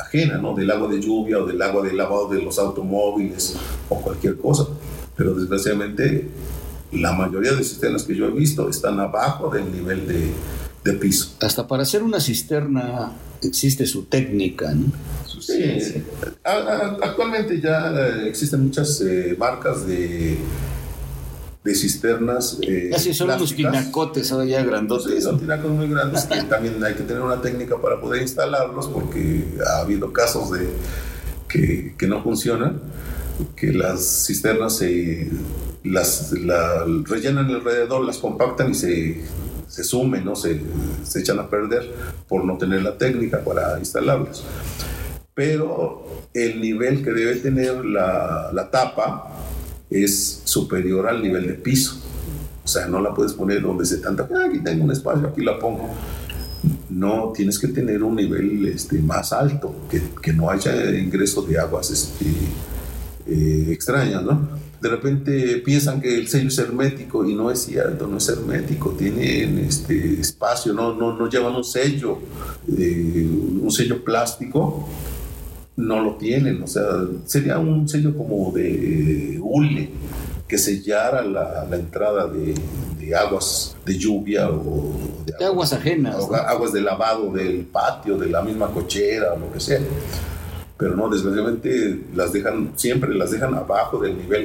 [0.00, 0.54] ajena, ¿no?
[0.54, 3.56] del agua de lluvia o del agua de lavado de los automóviles
[3.88, 4.66] o cualquier cosa.
[5.16, 6.28] Pero desgraciadamente
[6.92, 10.32] la mayoría de cisternas que yo he visto están abajo del nivel de,
[10.84, 11.34] de piso.
[11.40, 13.12] Hasta para hacer una cisterna
[13.42, 14.92] existe su técnica, ¿no?
[15.40, 16.02] Sí,
[16.44, 17.92] actualmente ya
[18.26, 20.38] existen muchas eh, marcas de,
[21.64, 22.58] de cisternas.
[22.62, 25.12] Eh, Así son unos tinacotes ahora ya grandotes.
[25.12, 28.86] Sí, son tinacos muy grandes que también hay que tener una técnica para poder instalarlos
[28.88, 30.68] porque ha habido casos de
[31.48, 32.80] que, que no funcionan,
[33.56, 35.30] que las cisternas se
[35.82, 36.32] las
[37.04, 39.24] rellenan alrededor, las compactan y se,
[39.74, 40.36] se sumen, ¿no?
[40.36, 40.60] Se,
[41.02, 41.90] se, echan a perder
[42.28, 44.44] por no tener la técnica para instalarlas.
[45.34, 49.32] Pero el nivel que debe tener la, la tapa
[49.90, 52.00] es superior al nivel de piso.
[52.64, 55.42] O sea, no la puedes poner donde se tanta, ah, aquí tengo un espacio, aquí
[55.42, 55.90] la pongo.
[56.88, 61.58] No, tienes que tener un nivel este, más alto, que, que no haya ingreso de
[61.58, 62.26] aguas este,
[63.26, 64.48] eh, extrañas, ¿no?
[64.84, 68.90] De repente piensan que el sello es hermético y no es cierto, no es hermético,
[68.90, 72.18] tienen este espacio, no, no, no llevan un sello,
[72.68, 73.26] eh,
[73.62, 74.86] un sello plástico,
[75.76, 76.84] no lo tienen, o sea,
[77.24, 79.88] sería un sello como de hule
[80.46, 82.54] que sellara la, la entrada de,
[83.00, 84.92] de, aguas de lluvia o
[85.24, 86.16] de, aguas, ajenas,
[86.46, 89.80] aguas de lavado del patio, de la misma cochera, o lo que sea
[90.76, 94.44] pero no, desgraciadamente las dejan, siempre las dejan abajo del nivel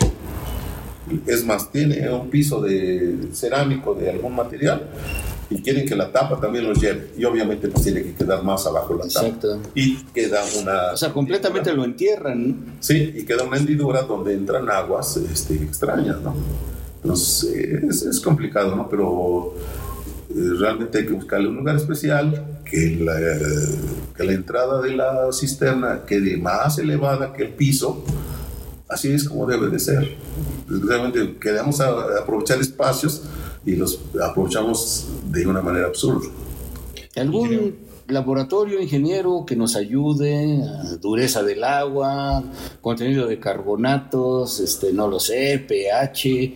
[1.25, 4.89] es más, tiene un piso de cerámico de algún material
[5.49, 7.09] y quieren que la tapa también los lleve.
[7.17, 9.27] Y obviamente pues tiene que quedar más abajo la tapa.
[9.27, 9.59] Exacto.
[9.73, 10.93] Y queda una...
[10.93, 12.75] O sea, completamente lo entierran.
[12.79, 16.35] Sí, y queda una hendidura donde entran aguas este, extrañas, ¿no?
[17.01, 18.87] Entonces es, complicado, ¿no?
[18.89, 19.55] Pero
[20.29, 23.15] realmente hay que buscarle un lugar especial, que la,
[24.15, 28.03] que la entrada de la cisterna quede más elevada que el piso
[28.89, 30.17] Así es como debe de ser.
[30.67, 33.21] Realmente queremos aprovechar espacios
[33.63, 36.27] y los aprovechamos de una manera absurda.
[37.15, 37.75] ¿Algún
[38.09, 42.43] laboratorio ingeniero que nos ayude a dureza del agua,
[42.81, 46.53] contenido de carbonatos, este, no lo sé, pH,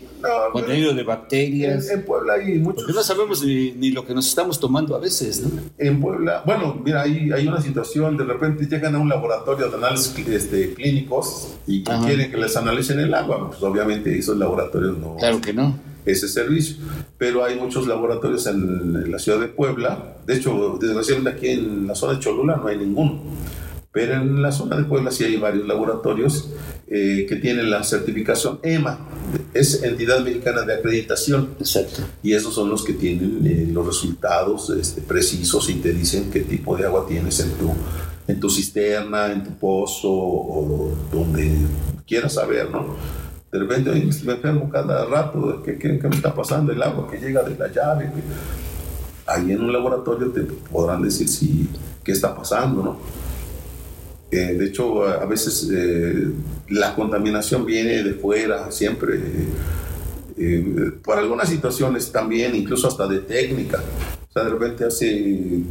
[0.51, 1.89] contenido de bacterias.
[1.89, 2.83] En, Puebla hay muchos.
[2.83, 5.61] Porque no sabemos ni, lo que nos estamos tomando a veces, ¿no?
[5.77, 9.77] En Puebla, bueno, mira, hay, hay una situación, de repente llegan a un laboratorio de
[9.77, 15.15] análisis este, clínicos y quieren que les analicen el agua, pues obviamente esos laboratorios no.
[15.17, 16.77] Claro que no ese servicio.
[17.17, 20.17] Pero hay muchos laboratorios en, la ciudad de Puebla.
[20.25, 23.21] De hecho, desgraciadamente aquí en la zona de Cholula no hay ninguno.
[23.91, 26.49] Pero en la zona de Puebla sí hay varios laboratorios
[26.87, 28.99] eh, que tienen la certificación EMA,
[29.53, 31.49] es Entidad Mexicana de Acreditación.
[31.59, 32.01] Exacto.
[32.23, 36.41] Y esos son los que tienen eh, los resultados este, precisos y te dicen qué
[36.41, 37.71] tipo de agua tienes en tu,
[38.27, 41.51] en tu cisterna, en tu pozo o donde
[42.05, 42.95] quieras saber, ¿no?
[43.53, 46.71] De repente me enfermo cada rato, ¿qué, qué, me está pasando?
[46.71, 48.09] El agua que llega de la llave.
[49.27, 51.69] Ahí en un laboratorio te podrán decir si,
[52.03, 52.97] qué está pasando, ¿no?
[54.31, 56.31] Eh, de hecho, a veces eh,
[56.69, 59.19] la contaminación viene de fuera, siempre,
[60.35, 63.83] eh, por algunas situaciones también, incluso hasta de técnica.
[64.29, 65.61] O sea, de repente hace,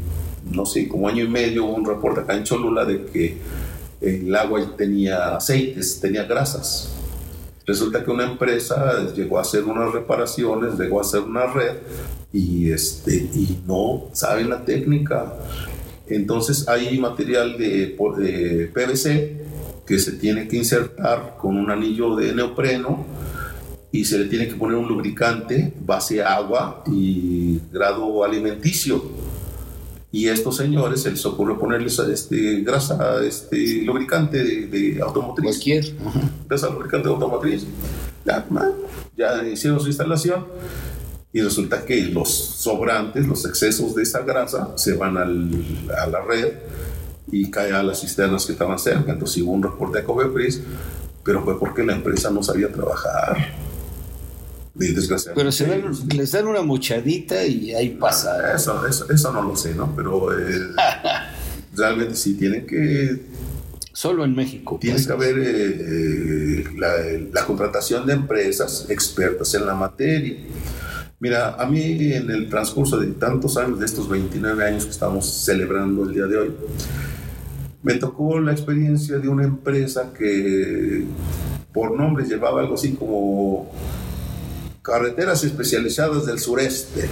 [0.53, 3.39] no sé, como año y medio un reporte acá en Cholula de que
[4.01, 7.02] el agua tenía aceites, tenía grasas.
[7.67, 11.77] Resulta que una empresa llegó a hacer unas reparaciones, llegó a hacer una red
[12.33, 15.33] y, este, y no saben la técnica.
[16.09, 19.43] Entonces hay material de, de PVC
[19.87, 23.07] que se tiene que insertar con un anillo de neopreno
[23.93, 29.05] y se le tiene que poner un lubricante base agua y grado alimenticio
[30.13, 35.45] y estos señores se les ocurre ponerles este, grasa, este, lubricante de, automotriz.
[35.45, 35.95] Cualquier.
[36.47, 37.67] Grasa lubricante de automotriz.
[38.27, 38.47] Ya,
[39.17, 40.45] ya hicieron su instalación
[41.33, 45.51] y resulta que los sobrantes, los excesos de esa grasa se van al,
[45.99, 46.53] a la red
[47.31, 49.13] y caen a las cisternas que estaban cerca.
[49.13, 50.61] Entonces hubo un reporte a Covepris,
[51.25, 53.55] pero fue porque la empresa no sabía trabajar.
[55.35, 55.67] Pero se
[56.15, 58.55] les dan una mochadita y ahí pasa.
[58.55, 59.95] Eso, eso, no lo sé, ¿no?
[59.95, 60.61] Pero eh,
[61.75, 63.43] realmente sí tienen que...
[63.93, 64.79] Solo en México.
[64.81, 65.07] Tiene pues.
[65.07, 70.39] que haber eh, eh, la, contratación de empresas expertas en la materia.
[71.21, 75.27] Mira, a mí en el transcurso de tantos años, de estos 29 años que estamos
[75.45, 76.51] celebrando el día de hoy,
[77.83, 81.05] me tocó la experiencia de una empresa que
[81.73, 83.71] por nombre llevaba algo así como
[84.83, 87.09] carreteras especializadas del sureste.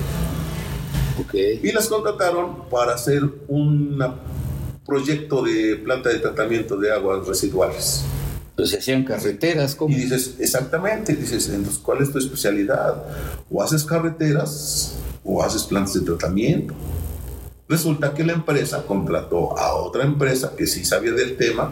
[1.62, 3.98] Y las contrataron para hacer un
[4.86, 8.02] proyecto de planta de tratamiento de aguas residuales.
[8.64, 9.94] Se hacían carreteras, ¿cómo?
[9.94, 13.02] Y dices, exactamente, dices, entonces, ¿cuál es tu especialidad?
[13.50, 16.74] O haces carreteras o haces plantas de tratamiento.
[17.68, 21.70] Resulta que la empresa contrató a otra empresa que sí sabía del tema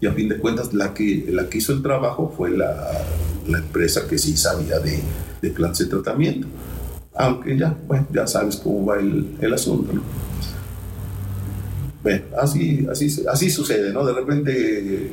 [0.00, 3.04] y a fin de cuentas la que, la que hizo el trabajo fue la,
[3.48, 5.02] la empresa que sí sabía de,
[5.40, 6.46] de plantas de tratamiento.
[7.14, 7.76] Aunque ya,
[8.12, 10.02] ya sabes cómo va el, el asunto, ¿no?
[12.40, 14.06] Así, así, así sucede, ¿no?
[14.06, 15.10] De repente,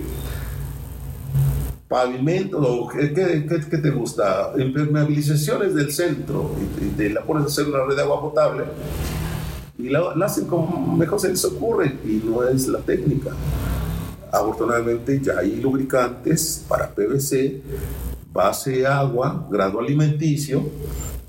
[1.88, 4.54] pavimento, ¿qué, qué, qué te gusta?
[4.58, 6.52] Impermeabilizaciones del centro,
[6.82, 8.64] y te la pones a hacer una red de agua potable,
[9.78, 13.32] y la, la, hacen como mejor se les ocurre, y no es la técnica.
[14.32, 17.62] Afortunadamente ya hay lubricantes para PVC,
[18.32, 20.64] base agua, grado alimenticio,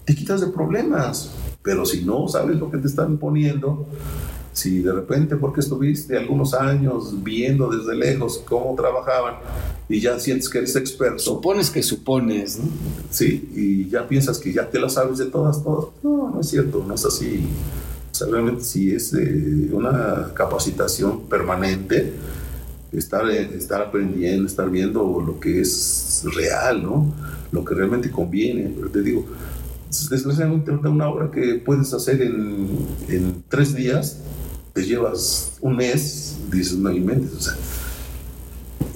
[0.04, 1.30] te quitas de problemas.
[1.62, 3.86] Pero si no sabes lo que te están poniendo,
[4.52, 9.36] si de repente porque estuviste algunos años viendo desde lejos cómo trabajaban
[9.88, 11.18] y ya sientes que eres experto.
[11.18, 12.64] Supones que supones, ¿no?
[13.10, 15.90] Sí, y ya piensas que ya te la sabes de todas, todas.
[16.02, 17.46] No, no es cierto, no es así.
[18.10, 22.12] O sea, realmente sí es eh, una capacitación permanente,
[22.92, 27.14] estar, estar aprendiendo, estar viendo lo que es real, ¿no?
[27.52, 28.72] Lo que realmente conviene.
[28.74, 29.26] Pero te digo,
[30.10, 32.68] desgraciadamente una obra que puedes hacer en,
[33.08, 34.18] en tres días,
[34.72, 37.54] te llevas un mes, dices, no inventes, o sea,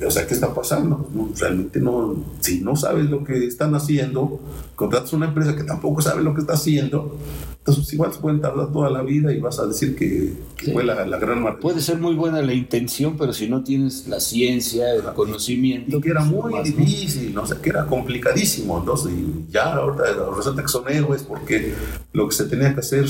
[0.06, 1.08] o sea, ¿qué está pasando?
[1.14, 4.40] No, realmente no, si no sabes lo que están haciendo,
[4.74, 7.18] contratas una empresa que tampoco sabe lo que está haciendo,
[7.58, 10.72] entonces igual se pueden tardar toda la vida y vas a decir que, que sí.
[10.72, 11.60] fue la, la gran maravilla.
[11.60, 15.98] Puede ser muy buena la intención, pero si no tienes la ciencia, el conocimiento.
[15.98, 17.42] Y que era muy más, difícil, ¿no?
[17.42, 18.78] o sea, que era complicadísimo.
[18.78, 20.04] Entonces, y ya ahorita
[20.36, 21.72] resulta que son héroes porque
[22.12, 23.06] lo que se tenía que hacer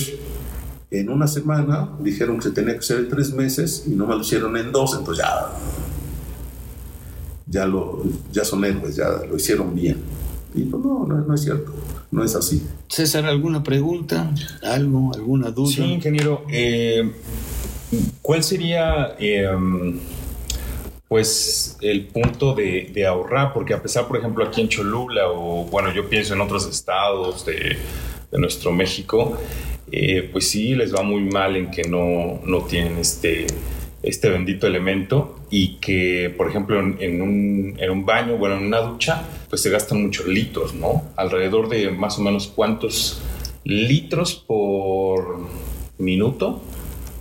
[0.93, 4.14] en una semana, dijeron que se tenía que hacer en tres meses y no me
[4.14, 5.51] lo hicieron en dos, entonces ya,
[7.53, 9.98] ya, lo, ya son héroes, ya lo hicieron bien.
[10.55, 11.72] Y pues no, no, no es cierto,
[12.11, 12.62] no es así.
[12.88, 14.32] César, ¿alguna pregunta?
[14.62, 15.12] ¿Algo?
[15.14, 15.70] ¿Alguna duda?
[15.72, 16.44] Sí, ingeniero.
[16.50, 17.12] Eh,
[18.22, 19.48] ¿Cuál sería, eh,
[21.09, 23.53] pues, el punto de, de, ahorrar?
[23.53, 27.44] Porque a pesar, por ejemplo, aquí en Cholula, o bueno, yo pienso en otros estados
[27.44, 27.76] de,
[28.30, 29.38] de nuestro México,
[29.90, 33.46] eh, pues sí, les va muy mal en que no, no tienen este,
[34.03, 38.66] este bendito elemento y que, por ejemplo, en, en, un, en, un, baño, bueno, en
[38.66, 41.03] una ducha, pues se gastan muchos litros, ¿no?
[41.16, 43.22] Alrededor de más o menos cuántos
[43.64, 45.46] litros por
[45.98, 46.61] minuto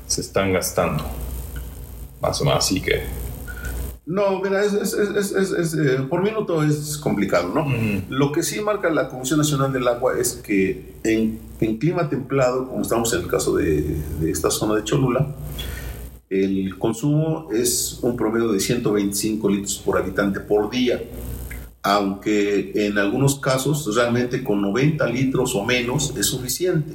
[0.08, 1.04] se están gastando.
[2.22, 3.04] Más o menos así que...
[4.04, 7.66] No, mira, es, es, es, eh, por minuto es complicado, ¿no?
[7.66, 8.06] Mm.
[8.10, 12.68] Lo que sí marca la Comisión Nacional del Agua es que en, en clima templado,
[12.68, 13.82] como estamos en el caso de,
[14.20, 15.28] de esta zona de Cholula,
[16.32, 21.04] el consumo es un promedio de 125 litros por habitante por día,
[21.84, 26.94] aunque en algunos casos realmente con 90 litros o menos es suficiente.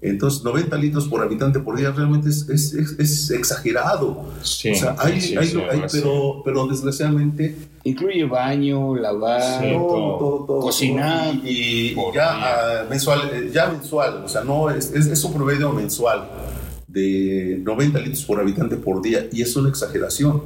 [0.00, 4.24] Entonces, 90 litros por habitante por día realmente es, es, es, es exagerado.
[4.42, 7.56] Sí, o sea, hay, sí, hay, sí, hay pero, pero desgraciadamente...
[7.84, 11.34] Incluye baño, lavar, todo, todo, todo, cocinar.
[11.44, 16.28] Y, y ya, uh, mensual, ya mensual, o sea, no es, es, un promedio mensual
[16.98, 20.42] de 90 litros por habitante por día y es una exageración.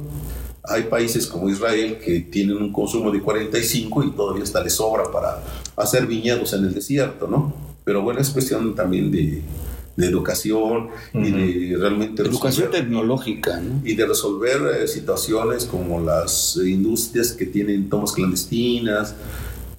[0.63, 5.11] Hay países como Israel que tienen un consumo de 45 y todavía está de sobra
[5.11, 5.43] para
[5.75, 7.53] hacer viñedos en el desierto, ¿no?
[7.83, 9.41] Pero bueno, es cuestión también de,
[9.97, 11.27] de educación uh -huh.
[11.27, 12.21] y de realmente...
[12.21, 13.81] Educación resolver, tecnológica, ¿no?
[13.83, 19.15] Y de resolver eh, situaciones como las industrias que tienen tomas clandestinas,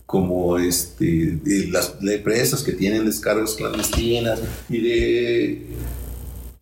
[0.06, 5.66] como este, de las de empresas que tienen descargas clandestinas y de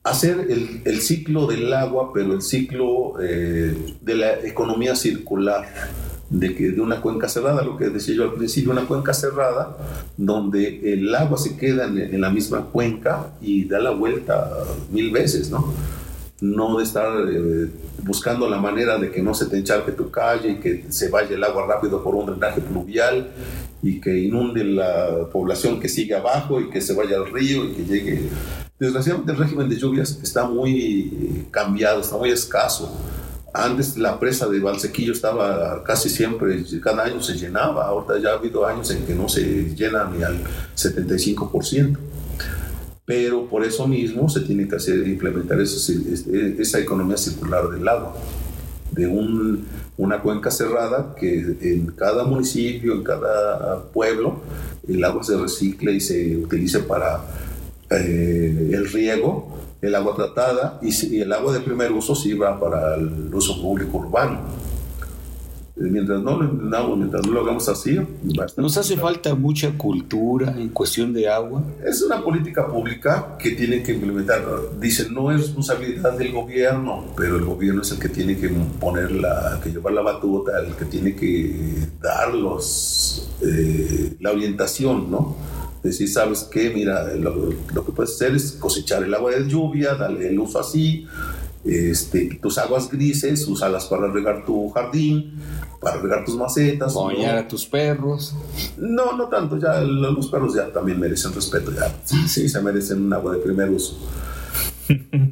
[0.05, 5.69] hacer el, el, ciclo del agua, pero el ciclo eh, de la economía circular,
[6.29, 9.77] de, que, de una cuenca cerrada, lo que decía yo al principio, una cuenca cerrada,
[10.17, 14.51] donde el agua se queda en, en la misma cuenca y da la vuelta
[14.91, 15.73] mil veces, ¿no?
[16.41, 17.69] No de estar eh,
[18.03, 21.37] buscando la manera de que no se te encharque tu calle y que se vaya
[21.37, 23.31] el agua rápido por un drenaje pluvial
[23.81, 27.73] y que inunde la población que sigue abajo y que se vaya al río y
[27.75, 28.29] que llegue
[28.83, 32.93] Desgraciadamente el régimen de lluvias está muy cambiado, está muy escaso.
[33.55, 38.33] Antes la presa de Valsequillo estaba casi siempre, cada año se llenaba, ahorita ya ha
[38.33, 40.37] habido años en que no se llena ni al
[40.75, 41.97] 75%.
[43.05, 45.93] Pero por eso mismo se tiene que hacer, implementar eso,
[46.59, 48.17] esa economía circular del agua,
[48.91, 49.65] de un,
[49.97, 54.41] una cuenca cerrada que en cada municipio, en cada pueblo,
[54.89, 57.21] el agua se recicle y se utilice para
[57.99, 62.59] eh, el riego, el agua tratada y, y, el agua de primer uso sí va
[62.59, 64.41] para el uso público urbano.
[65.75, 67.99] Mientras no lo entendamos, mientras no lo hagamos así,
[68.57, 71.63] nos hace falta mucha cultura en cuestión de agua.
[71.85, 74.45] Es una política pública que tiene que implementar.
[74.79, 79.11] Dicen, no es responsabilidad del gobierno, pero el gobierno es el que tiene que poner
[79.13, 82.29] la, que llevar la batuta, el que tiene que dar
[83.41, 85.37] eh, la orientación, ¿no?
[85.83, 86.71] Decir, ¿sabes qué?
[86.71, 90.61] Mira, lo, lo que puedes hacer es cosechar el agua de lluvia, darle el uso
[90.61, 91.07] así,
[91.65, 95.35] este, tus aguas grises, úsalas para regar tu jardín,
[95.81, 96.95] para regar tus macetas.
[96.95, 98.35] Bañar a tus perros.
[98.77, 103.13] No, no tanto, ya los perros ya también merecen respeto, ya sí, se merecen un
[103.13, 103.97] agua de primer uso.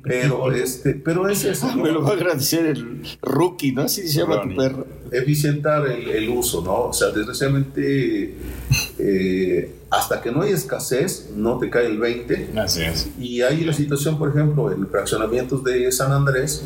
[0.03, 1.75] Pero, este, pero es eso.
[1.77, 3.83] Me lo va a agradecer el rookie, ¿no?
[3.83, 4.87] Así se llama tu perro.
[5.11, 6.85] Eficientar el, el, uso, ¿no?
[6.85, 8.37] O sea, desgraciadamente,
[8.99, 12.51] eh, hasta que no hay escasez, no te cae el 20.
[12.57, 13.09] Así es.
[13.19, 16.63] Y hay la situación, por ejemplo, en fraccionamientos de San Andrés,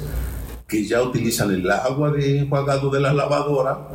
[0.68, 3.88] que ya utilizan el agua de enjuagado de la lavadora.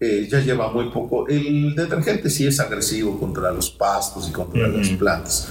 [0.00, 1.28] Eh, ya lleva muy poco.
[1.28, 5.48] El detergente sí es agresivo contra los pastos y contra las plantas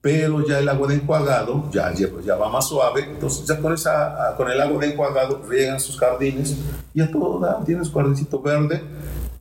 [0.00, 4.34] pero ya el agua de enjuagado ya, ya va más suave, entonces ya con, esa,
[4.36, 6.56] con el agua de enjuagado riegan sus jardines
[6.94, 8.82] y a todo da, tienes jardincito verde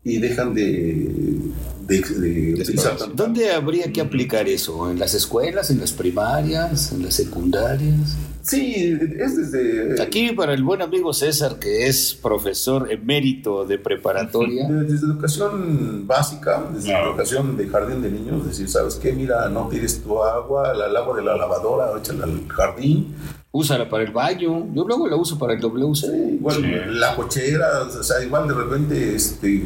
[0.04, 1.40] y dejan de,
[1.88, 2.98] de, utilizar.
[3.14, 4.90] ¿Dónde habría que aplicar eso?
[4.92, 8.18] ¿En las escuelas, en las primarias, en las secundarias?
[8.42, 10.02] Sí, es desde...
[10.02, 14.68] Aquí para el buen amigo César, que es profesor emérito de preparatoria.
[14.68, 19.12] Desde educación básica, desde la educación de jardín de niños, decir, ¿sabes qué?
[19.12, 23.16] Mira, no tires tu agua, el agua de la lavadora, échala al jardín,
[23.52, 24.68] úsala para el baño.
[24.74, 26.34] Yo luego la uso para el WC.
[26.34, 29.64] igual la cochera, o sea, igual de repente este,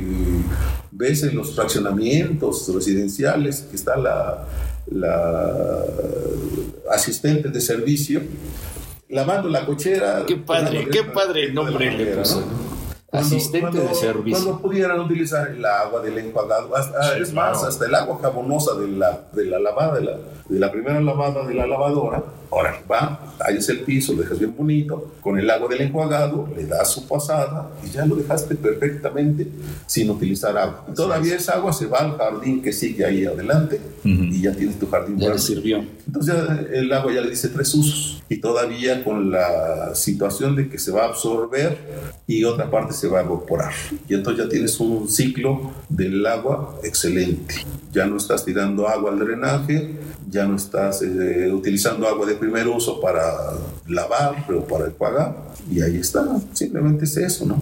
[0.92, 4.48] ves en los fraccionamientos residenciales que está la,
[4.88, 5.84] la
[6.90, 8.22] asistente de servicio
[9.10, 10.24] lavando la cochera.
[10.26, 12.44] Qué padre, qué padre el nombre le puso.
[13.12, 14.44] Asistente de servicio.
[14.44, 16.72] Cuando pudieran utilizar el agua del enjuagado,
[17.20, 20.18] es más, hasta el agua jabonosa de la, de la lavada, de la,
[20.50, 22.24] de la primera lavada de la lavadora,
[22.54, 26.66] ahora va, tallas el piso, lo dejas bien bonito, con el agua del enjuagado, le
[26.66, 29.48] das su pasada y ya lo dejaste perfectamente
[29.86, 30.86] sin utilizar agua.
[30.96, 34.88] Todavía esa agua se va al jardín que sigue ahí adelante y ya tienes tu
[34.90, 35.20] jardín.
[35.20, 35.84] Ya le sirvió.
[36.06, 36.36] Entonces
[36.72, 40.92] el agua ya le dice tres usos y todavía con la situación de que se
[40.92, 41.78] va a absorber
[42.28, 43.74] y otra parte se va a evaporar.
[44.08, 47.56] Y entonces ya tienes un ciclo del agua excelente.
[47.94, 49.92] Ya no estás tirando agua al drenaje,
[50.30, 53.24] ya no estás eh, utilizando agua de primer uso para
[53.88, 55.36] lavar o para enjuagar.
[55.72, 57.62] Y ahí está, simplemente es eso, ¿no?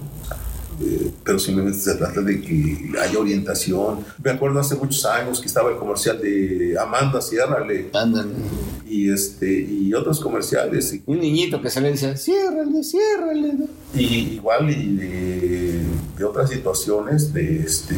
[0.84, 4.00] Eh, pero simplemente se trata de que haya orientación.
[4.24, 7.90] Me acuerdo hace muchos años que estaba el comercial de Amanda, ciérrale.
[8.88, 10.96] Y, este, y otros comerciales.
[11.06, 13.54] Un niñito que se le decía, ciérrale, ciérrale.
[13.94, 15.82] Y igual y de,
[16.18, 17.96] de otras situaciones de este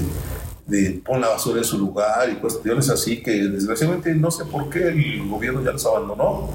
[0.65, 4.69] de pon la basura en su lugar y cuestiones así que desgraciadamente no sé por
[4.69, 6.49] qué el gobierno ya los abandonó.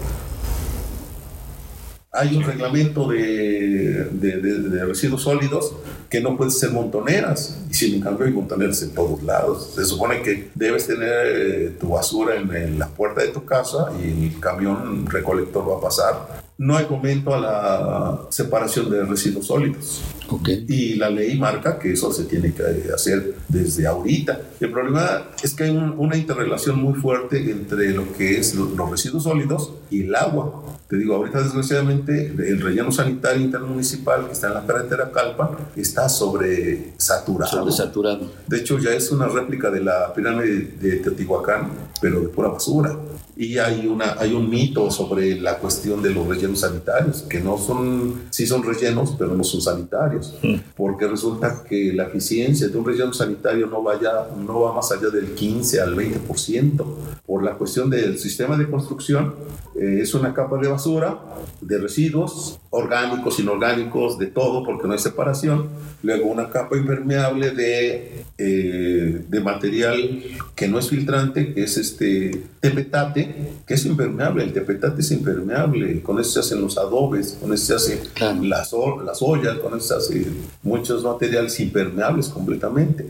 [2.10, 5.74] Hay un reglamento de, de, residuos sólidos
[6.08, 9.74] que no puede ser montoneras y sin embargo hay montoneras en todos lados.
[9.74, 13.92] Se supone que debes tener eh, tu basura en, en, la puerta de tu casa
[14.02, 19.46] y el camión recolector va a pasar no hay momento a la separación de residuos
[19.46, 20.02] sólidos.
[20.28, 20.66] Okay.
[20.68, 24.40] Y la ley marca que eso se tiene que hacer desde ahorita.
[24.60, 29.22] El problema es que hay una interrelación muy fuerte entre lo que es los, residuos
[29.22, 30.64] sólidos y el agua.
[30.88, 36.08] Te digo, ahorita desgraciadamente el relleno sanitario intermunicipal que está en la carretera Calpa está
[36.08, 37.70] sobresaturado.
[37.70, 38.30] saturado.
[38.46, 41.68] De hecho, ya es una réplica de la pirámide de Teotihuacán,
[42.00, 42.96] pero de pura basura.
[43.36, 47.56] Y hay, una, hay un mito sobre la cuestión de los rellenos sanitarios, que no
[47.56, 50.54] son, sí son rellenos, pero no son sanitarios, mm.
[50.76, 55.10] porque resulta que la eficiencia de un relleno sanitario no, vaya, no va más allá
[55.10, 56.84] del 15 al 20%,
[57.24, 59.34] por la cuestión del sistema de construcción,
[59.76, 61.18] eh, es una capa de basura,
[61.60, 65.66] de residuos, orgánicos, inorgánicos, de todo, porque no hay separación,
[66.04, 70.22] luego una capa impermeable de, eh, de material
[70.54, 76.00] que no es filtrante, que es este tepetate, que es impermeable, el tepetate es impermeable,
[76.00, 78.72] con eso se hacen los adobes, con eso se hacen las,
[79.04, 83.04] las ollas, con eso se hacen muchos materiales impermeables completamente.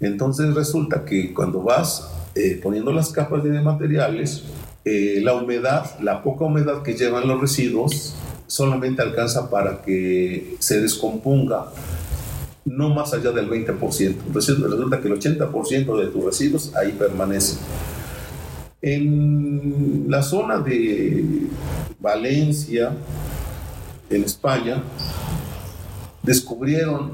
[0.00, 4.42] Entonces resulta que cuando vas eh, poniendo las capas de materiales,
[4.84, 8.14] eh, la humedad, la poca humedad que llevan los residuos,
[8.46, 11.66] solamente alcanza para que se descomponga
[12.64, 14.14] no más allá del 20%.
[14.26, 17.58] Entonces resulta que el 80% de tus residuos ahí permanecen.
[18.80, 21.46] En la zona de
[22.00, 22.92] Valencia,
[24.10, 24.82] en España,
[26.22, 27.12] descubrieron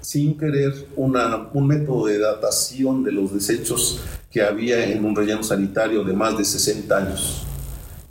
[0.00, 4.00] sin querer una, un método de datación de los desechos
[4.30, 7.44] que había en un relleno sanitario de más de 60 años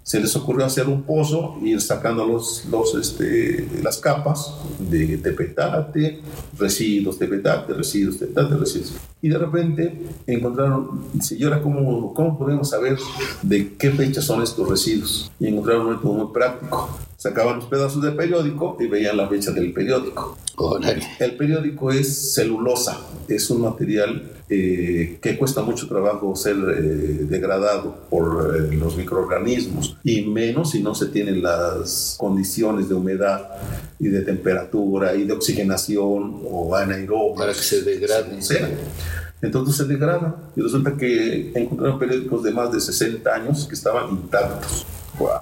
[0.07, 6.21] se les ocurrió hacer un pozo ir sacando los, los, este, las capas de, tepetate,
[6.57, 8.93] residuos, tepetate, residuos, tepetate, residuos.
[9.21, 12.97] Y de repente encontraron, dice, ¿y ahora cómo, cómo podemos saber
[13.41, 15.29] de qué fecha son estos residuos?
[15.41, 16.97] Y encontraron un método muy práctico.
[17.17, 20.37] Sacaban los pedazos de periódico y veían la fecha del periódico.
[21.19, 28.05] El periódico es celulosa, es un material eh, que cuesta mucho trabajo ser eh, degradado
[28.09, 33.49] por eh, los microorganismos y menos si no se tienen las condiciones de humedad
[33.99, 38.39] y de temperatura y de oxigenación o anaerobio para que se degrade.
[39.41, 44.11] Entonces se degrada y resulta que encontraron periódicos de más de 60 años que estaban
[44.11, 44.85] intactos.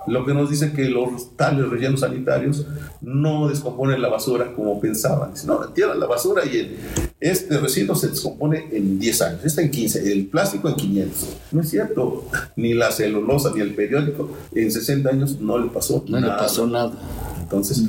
[0.08, 2.66] Lo que nos dice que los tales rellenos sanitarios
[3.02, 5.32] no descomponen la basura como pensaban.
[5.46, 6.78] no, entierran la basura y
[7.20, 11.38] este residuo se descompone en 10 años, este en 15, el plástico en 500.
[11.52, 12.26] No es cierto,
[12.56, 16.34] ni la celulosa ni el periódico en 60 años no le pasó no nada.
[16.34, 16.94] le pasó nada.
[17.42, 17.84] Entonces,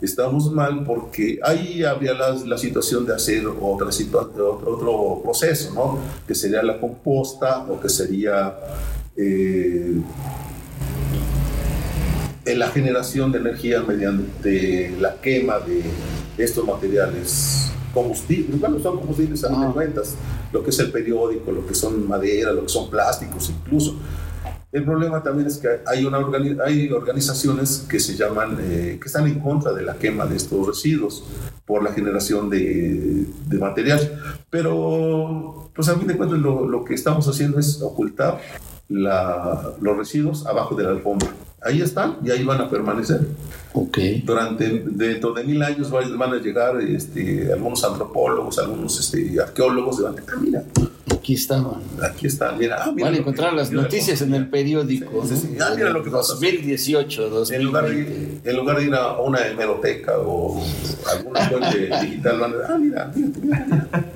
[0.00, 5.98] estamos mal porque ahí habría la, la situación de hacer otra otro, otro proceso, ¿no?
[6.26, 8.54] Que sería la composta o que sería
[9.16, 10.00] eh,
[12.44, 15.82] en la generación de energía mediante la quema de
[16.38, 19.70] estos materiales combustibles, bueno, son combustibles a ah.
[19.72, 20.14] cuentas,
[20.52, 23.96] lo que es el periódico, lo que son madera, lo que son plásticos incluso.
[24.72, 26.18] El problema también es que hay, una
[26.64, 30.66] hay organizaciones que se llaman, eh, que están en contra de la quema de estos
[30.66, 31.24] residuos
[31.66, 34.18] por la generación de, de material.
[34.48, 38.40] Pero, pues a fin de cuentas, lo, lo que estamos haciendo es ocultar
[38.88, 41.28] la, los residuos abajo de la alfombra
[41.64, 43.20] ahí están y ahí van a permanecer.
[43.74, 44.20] Okay.
[44.20, 50.02] Durante dentro de mil años van a llegar este, algunos antropólogos, algunos este, arqueólogos y
[50.02, 50.64] van a mira,
[51.10, 51.80] aquí estaban.
[52.02, 52.82] Aquí están, mira.
[52.82, 55.24] Ah, van a encontrar las noticias en el periódico.
[55.60, 56.34] Ah, mira lo que pasó.
[56.34, 57.56] 2018, 2020.
[57.56, 60.62] En lugar, de, en lugar de ir a una hemeroteca o
[61.10, 64.12] alguna fuente digital, van a ah, mira, mira, mira.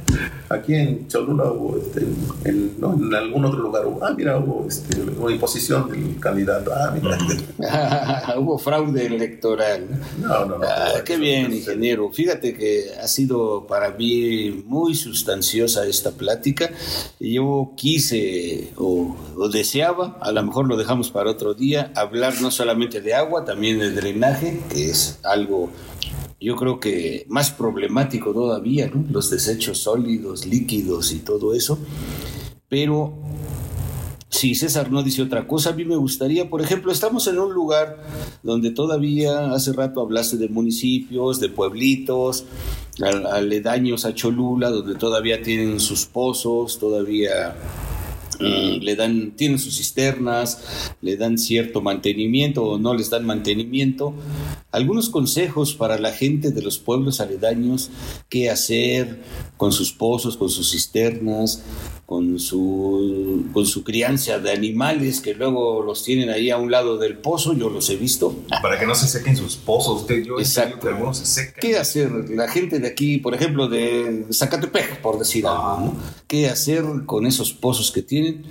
[0.49, 2.07] Aquí en Cholula hubo, este,
[2.45, 6.73] en, no, en, algún otro lugar hubo, ah, mira, hubo este, una imposición del candidato.
[6.73, 8.37] Ah, mira.
[8.39, 9.89] hubo fraude electoral.
[10.21, 10.67] No, no, no.
[10.67, 12.11] Ah, qué bien, ingeniero.
[12.13, 16.71] Fíjate que ha sido para mí muy sustanciosa esta plática.
[17.19, 22.51] Yo quise o, o deseaba, a lo mejor lo dejamos para otro día, hablar no
[22.51, 25.71] solamente de agua, también de drenaje, que es algo
[26.41, 29.05] yo creo que más problemático todavía, ¿no?
[29.11, 31.79] los desechos sólidos, líquidos y todo eso.
[32.69, 33.15] Pero
[34.29, 37.55] si César no dice otra cosa, a mí me gustaría, por ejemplo, estamos en un
[37.55, 38.03] lugar
[38.43, 42.45] donde todavía hace rato hablaste de municipios, de pueblitos,
[43.01, 47.55] aledaños a Cholula, donde todavía tienen sus pozos, todavía
[48.41, 54.15] Mm, le dan, tienen sus cisternas, le dan cierto mantenimiento o no les dan mantenimiento.
[54.73, 57.91] Algunos consejos para la gente de los pueblos aledaños,
[58.29, 59.23] qué hacer
[59.57, 61.63] con sus pozos, con sus cisternas,
[62.05, 66.99] con su, con su crianza de animales que luego los tienen ahí a un lado
[66.99, 68.37] del pozo, yo los he visto.
[68.63, 70.81] Para que no se sequen sus pozos, usted, yo Exacto.
[70.81, 71.61] que algunos se secan.
[71.61, 72.11] ¿Qué hacer?
[72.31, 75.95] La gente de aquí, por ejemplo, de Zacatepec, por decir algo,
[76.29, 78.45] ¿qué hacer con esos pozos que tienen?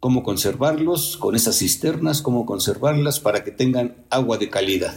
[0.00, 4.94] Cómo conservarlos con esas cisternas, cómo conservarlas para que tengan agua de calidad.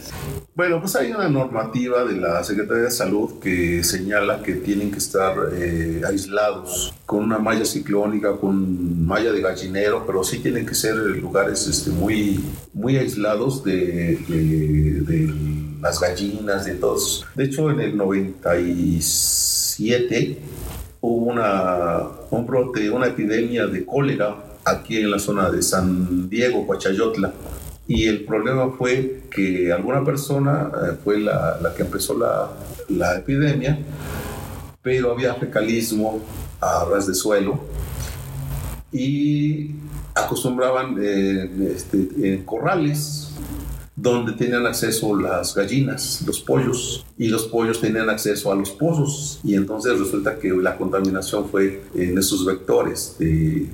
[0.54, 4.96] Bueno, pues hay una normativa de la Secretaría de Salud que señala que tienen que
[4.98, 10.74] estar eh, aislados con una malla ciclónica, con malla de gallinero, pero sí tienen que
[10.74, 15.34] ser lugares este, muy, muy aislados de, de
[15.82, 17.26] las gallinas, de todos.
[17.34, 20.38] De hecho, en el 97
[21.02, 26.66] hubo una, un brote, una epidemia de cólera aquí en la zona de San Diego,
[26.66, 27.32] Coachayotla.
[27.86, 32.50] Y el problema fue que alguna persona eh, fue la, la, que empezó la,
[32.88, 33.78] la, epidemia,
[34.82, 36.20] pero había fecalismo
[36.60, 37.60] a ras de suelo
[38.90, 39.72] y
[40.14, 43.34] acostumbraban eh, este, corrales
[43.96, 49.40] donde tenían acceso las gallinas, los pollos, y los pollos tenían acceso a los pozos.
[49.44, 53.68] Y entonces resulta que la contaminación fue en esos vectores de,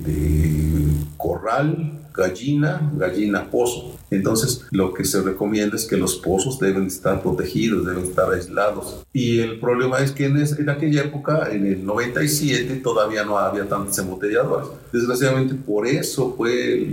[1.17, 3.97] corral, gallina, gallina, pozo.
[4.09, 9.03] Entonces, lo que se recomienda es que los pozos deben estar protegidos, deben estar aislados.
[9.13, 13.67] Y el problema es que en, en aquella época, en el 97, todavía no había
[13.67, 14.67] tantos embotelladoras.
[14.91, 16.87] Desgraciadamente, por eso fue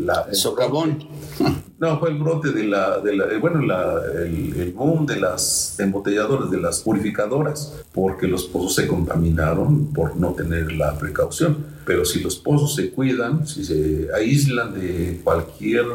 [0.00, 0.98] la, el socavón
[1.78, 6.50] No, fue el brote de la, de la bueno, la, el, boom de las embotelladoras,
[6.50, 11.56] de las purificadoras, porque los pozos se contaminaron por no tener la precaución.
[11.86, 15.86] Pero si los pozos se cuidan, si se aíslan de cualquier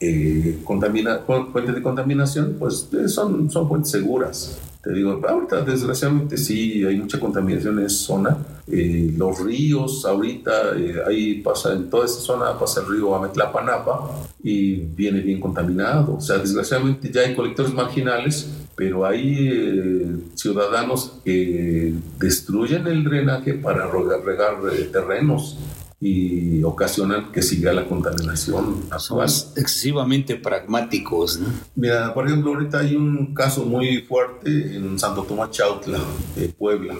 [0.00, 4.58] eh, fuente de contaminación, pues eh, son, son fuentes seguras.
[4.82, 8.38] Te digo, ahorita desgraciadamente sí hay mucha contaminación en esa zona.
[8.66, 14.10] Eh, los ríos, ahorita eh, ahí pasa, en toda esa zona pasa el río Ametlapanapa
[14.42, 16.16] y viene bien contaminado.
[16.16, 23.52] O sea, desgraciadamente ya hay colectores marginales, pero hay eh, ciudadanos que destruyen el drenaje
[23.54, 24.54] para regar, regar
[24.90, 25.58] terrenos
[26.00, 29.28] y ocasionan que siga la contaminación actual.
[29.56, 31.38] excesivamente pragmáticos.
[31.38, 31.48] ¿no?
[31.74, 35.98] Mira, por ejemplo, ahorita hay un caso muy fuerte en Santo Tomás Chautla,
[36.36, 36.94] de Puebla,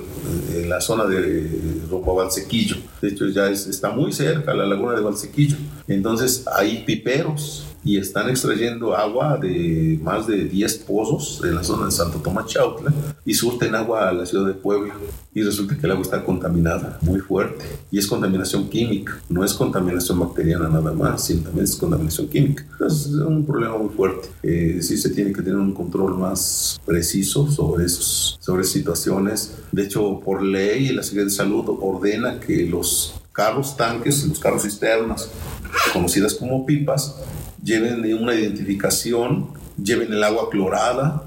[0.54, 2.76] en la zona de rumbo Valsequillo.
[3.00, 5.56] De hecho, ya está muy cerca la laguna de Valsequillo.
[5.88, 11.86] Entonces, hay piperos y están extrayendo agua de más de 10 pozos en la zona
[11.86, 12.92] de Santo Tomás Chautla
[13.24, 14.94] y surten agua a la ciudad de Puebla.
[15.32, 17.64] Y resulta que el agua está contaminada, muy fuerte.
[17.90, 22.66] Y es contaminación química, no es contaminación bacteriana nada más, sino también es contaminación química.
[22.86, 24.28] Es un problema muy fuerte.
[24.42, 29.54] Eh, sí se tiene que tener un control más preciso sobre, esos, sobre situaciones.
[29.72, 34.62] De hecho, por ley, la Secretaría de Salud ordena que los carros tanques, los carros
[34.62, 35.30] cisternas,
[35.92, 37.16] conocidas como pipas,
[37.62, 39.48] lleven una identificación,
[39.82, 41.24] lleven el agua clorada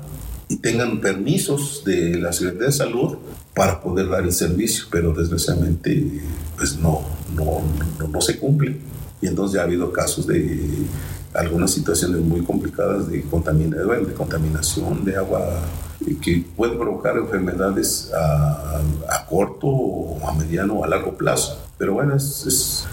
[0.47, 3.17] y tengan permisos de la Secretaría de Salud
[3.53, 6.21] para poder dar el servicio, pero desgraciadamente
[6.57, 7.01] pues no,
[7.35, 7.61] no,
[8.07, 8.77] no, se cumple.
[9.21, 10.59] Y entonces ya ha habido casos de
[11.33, 15.61] algunas situaciones muy complicadas de, contaminación, de contaminación de agua
[16.21, 21.59] que puede provocar enfermedades a, a corto, a mediano o a largo plazo.
[21.77, 22.85] Pero bueno, es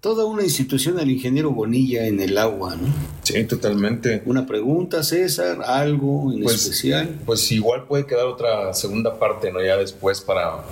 [0.00, 2.88] toda una institución del ingeniero Bonilla en el agua, ¿no?
[3.22, 4.22] Sí, totalmente.
[4.24, 7.20] Una pregunta, César, algo en pues, especial.
[7.26, 9.62] Pues igual puede quedar otra segunda parte, ¿no?
[9.62, 10.64] Ya después para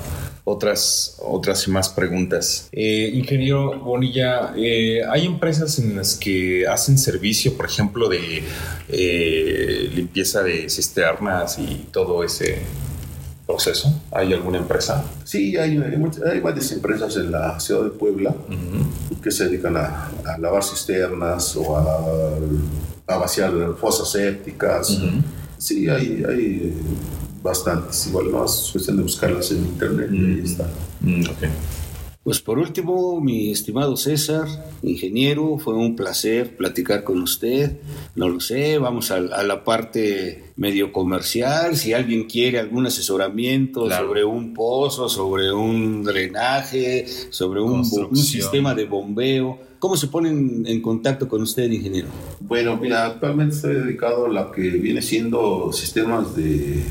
[0.44, 2.68] otras, otras más preguntas.
[2.72, 8.42] Eh, ingeniero Bonilla, eh, ¿hay empresas en las que hacen servicio, por ejemplo, de
[8.88, 12.62] eh, limpieza de cisternas y todo ese
[13.48, 13.88] proceso?
[14.12, 15.02] ¿Hay alguna empresa?
[15.24, 18.34] Sí, hay, hay, varias empresas en la ciudad de Puebla
[19.22, 25.00] que se dedican a, lavar cisternas o a, vaciar fosas sépticas.
[25.56, 26.74] Sí, hay, hay
[27.42, 28.06] bastantes.
[28.08, 30.68] Igual no es cuestión de buscarlas en internet y ahí está.
[31.00, 31.22] Mm,
[32.28, 34.46] pues por último, mi estimado César,
[34.82, 37.78] ingeniero, fue un placer platicar con usted.
[38.14, 41.76] No lo sé, vamos a, la parte medio comercial.
[41.76, 48.84] Si alguien quiere algún asesoramiento sobre un pozo, sobre un drenaje, sobre un, sistema de
[48.84, 52.08] bombeo, ¿cómo se ponen en contacto con usted, ingeniero?
[52.40, 56.82] Bueno, mira, actualmente estoy dedicado a lo que viene siendo sistemas de,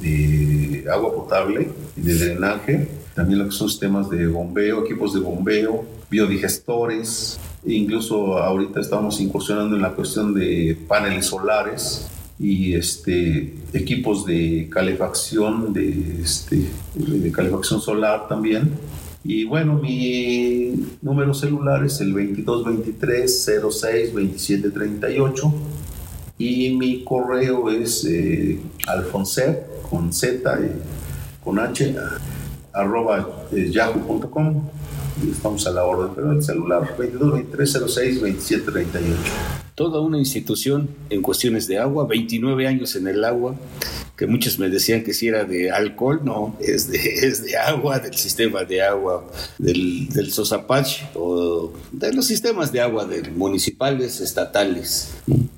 [0.00, 5.18] de agua potable y de drenaje también lo que son sistemas de bombeo, equipos de
[5.18, 12.08] bombeo, biodigestores, incluso ahorita estamos incursionando en la cuestión de paneles solares
[12.38, 18.72] y este, equipos de calefacción, de, este, de calefacción solar también.
[19.24, 25.54] Y bueno, mi número celular es el 2223 06 2738
[26.38, 28.60] y mi correo es eh,
[29.90, 31.96] con Z, y con H,
[32.72, 34.68] arroba eh, yahoo.com
[35.30, 39.67] estamos a la orden, pero el celular 22 23 06 27 38.
[39.78, 43.54] Toda una institución en cuestiones de agua, 29 años en el agua,
[44.16, 48.00] que muchos me decían que si era de alcohol, no, es de, es de agua,
[48.00, 49.24] del sistema de agua
[49.56, 55.14] del, del Sosapach o de los sistemas de agua de municipales, estatales.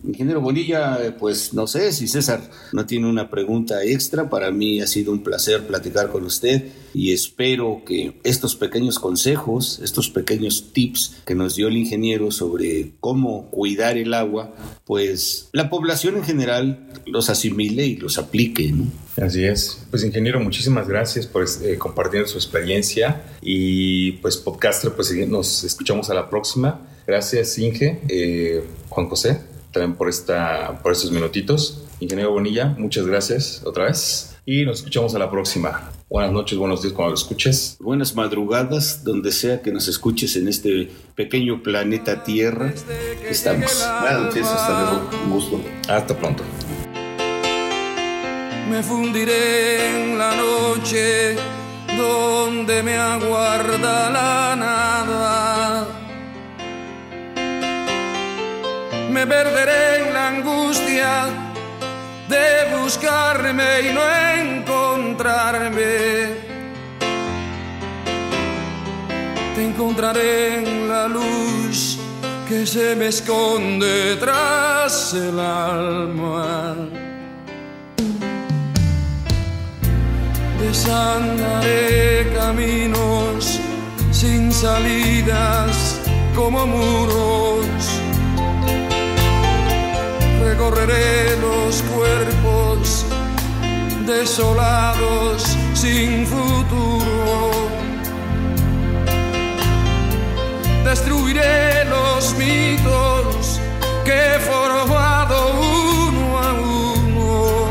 [0.06, 2.42] Ingeniero Bonilla, pues no sé si César
[2.72, 7.12] no tiene una pregunta extra, para mí ha sido un placer platicar con usted y
[7.12, 13.50] espero que estos pequeños consejos, estos pequeños tips que nos dio el ingeniero sobre cómo
[13.50, 14.54] cuidar el agua,
[14.84, 18.72] pues la población en general los asimile y los aplique.
[19.20, 19.86] Así es.
[19.90, 26.10] Pues ingeniero, muchísimas gracias por eh, compartir su experiencia y pues podcaster, pues nos escuchamos
[26.10, 26.80] a la próxima.
[27.06, 29.40] Gracias Inge, eh, Juan José,
[29.72, 31.84] también por, esta, por estos minutitos.
[32.00, 35.90] Ingeniero Bonilla, muchas gracias otra vez y nos escuchamos a la próxima.
[36.08, 37.76] Buenas noches, buenos días cuando lo escuches.
[37.80, 42.72] Buenas madrugadas, donde sea que nos escuches en este pequeño planeta Tierra.
[43.28, 43.86] Estamos.
[44.00, 45.10] Buenas noches, hasta luego.
[45.24, 45.60] Un gusto.
[45.88, 46.42] Hasta pronto.
[48.70, 51.36] Me fundiré en la noche
[51.96, 56.00] donde me aguarda la nada
[59.10, 61.26] me perderé en la angustia
[62.30, 64.02] de buscarme y no
[64.38, 65.82] encontrarme.
[69.54, 71.98] Te encontraré en la luz
[72.48, 76.76] que se me esconde tras el alma.
[80.60, 83.60] Desandaré caminos
[84.12, 86.00] sin salidas
[86.34, 87.59] como muros.
[90.60, 93.06] Recorreré los cuerpos
[94.06, 97.50] desolados sin futuro.
[100.84, 103.58] Destruiré los mitos
[104.04, 107.70] que he formado uno a uno.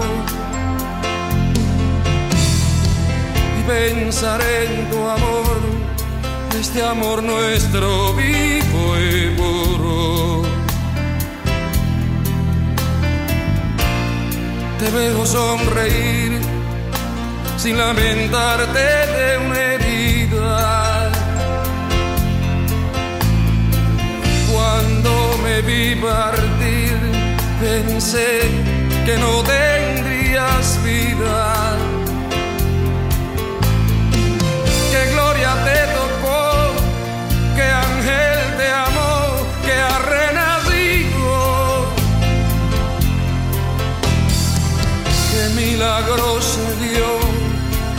[3.60, 5.60] Y pensaré en tu amor
[6.60, 8.98] este amor nuestro vivo
[14.80, 16.40] Te veo sonreír
[17.58, 21.12] sin lamentarte de una herida.
[24.50, 26.98] Cuando me vi partir,
[27.60, 28.40] pensé
[29.06, 31.59] que no tendrías vida.
[45.80, 47.20] Milagro se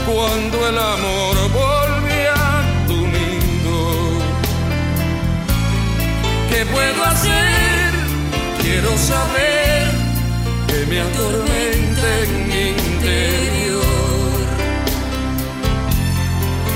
[0.05, 3.79] cuando el amor volvió a tu nido.
[6.47, 7.91] ¿Qué puedo hacer?
[8.61, 9.87] Quiero saber
[10.67, 13.81] que me atormenta en mi interior.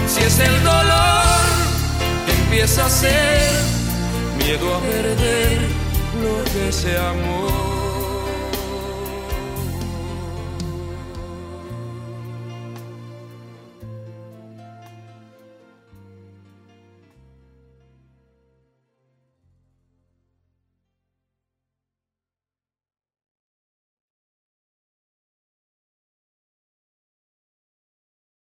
[0.08, 1.46] Si es el dolor
[2.26, 3.52] que empieza a ser
[4.40, 5.60] miedo a perder
[6.24, 7.35] lo que se amó.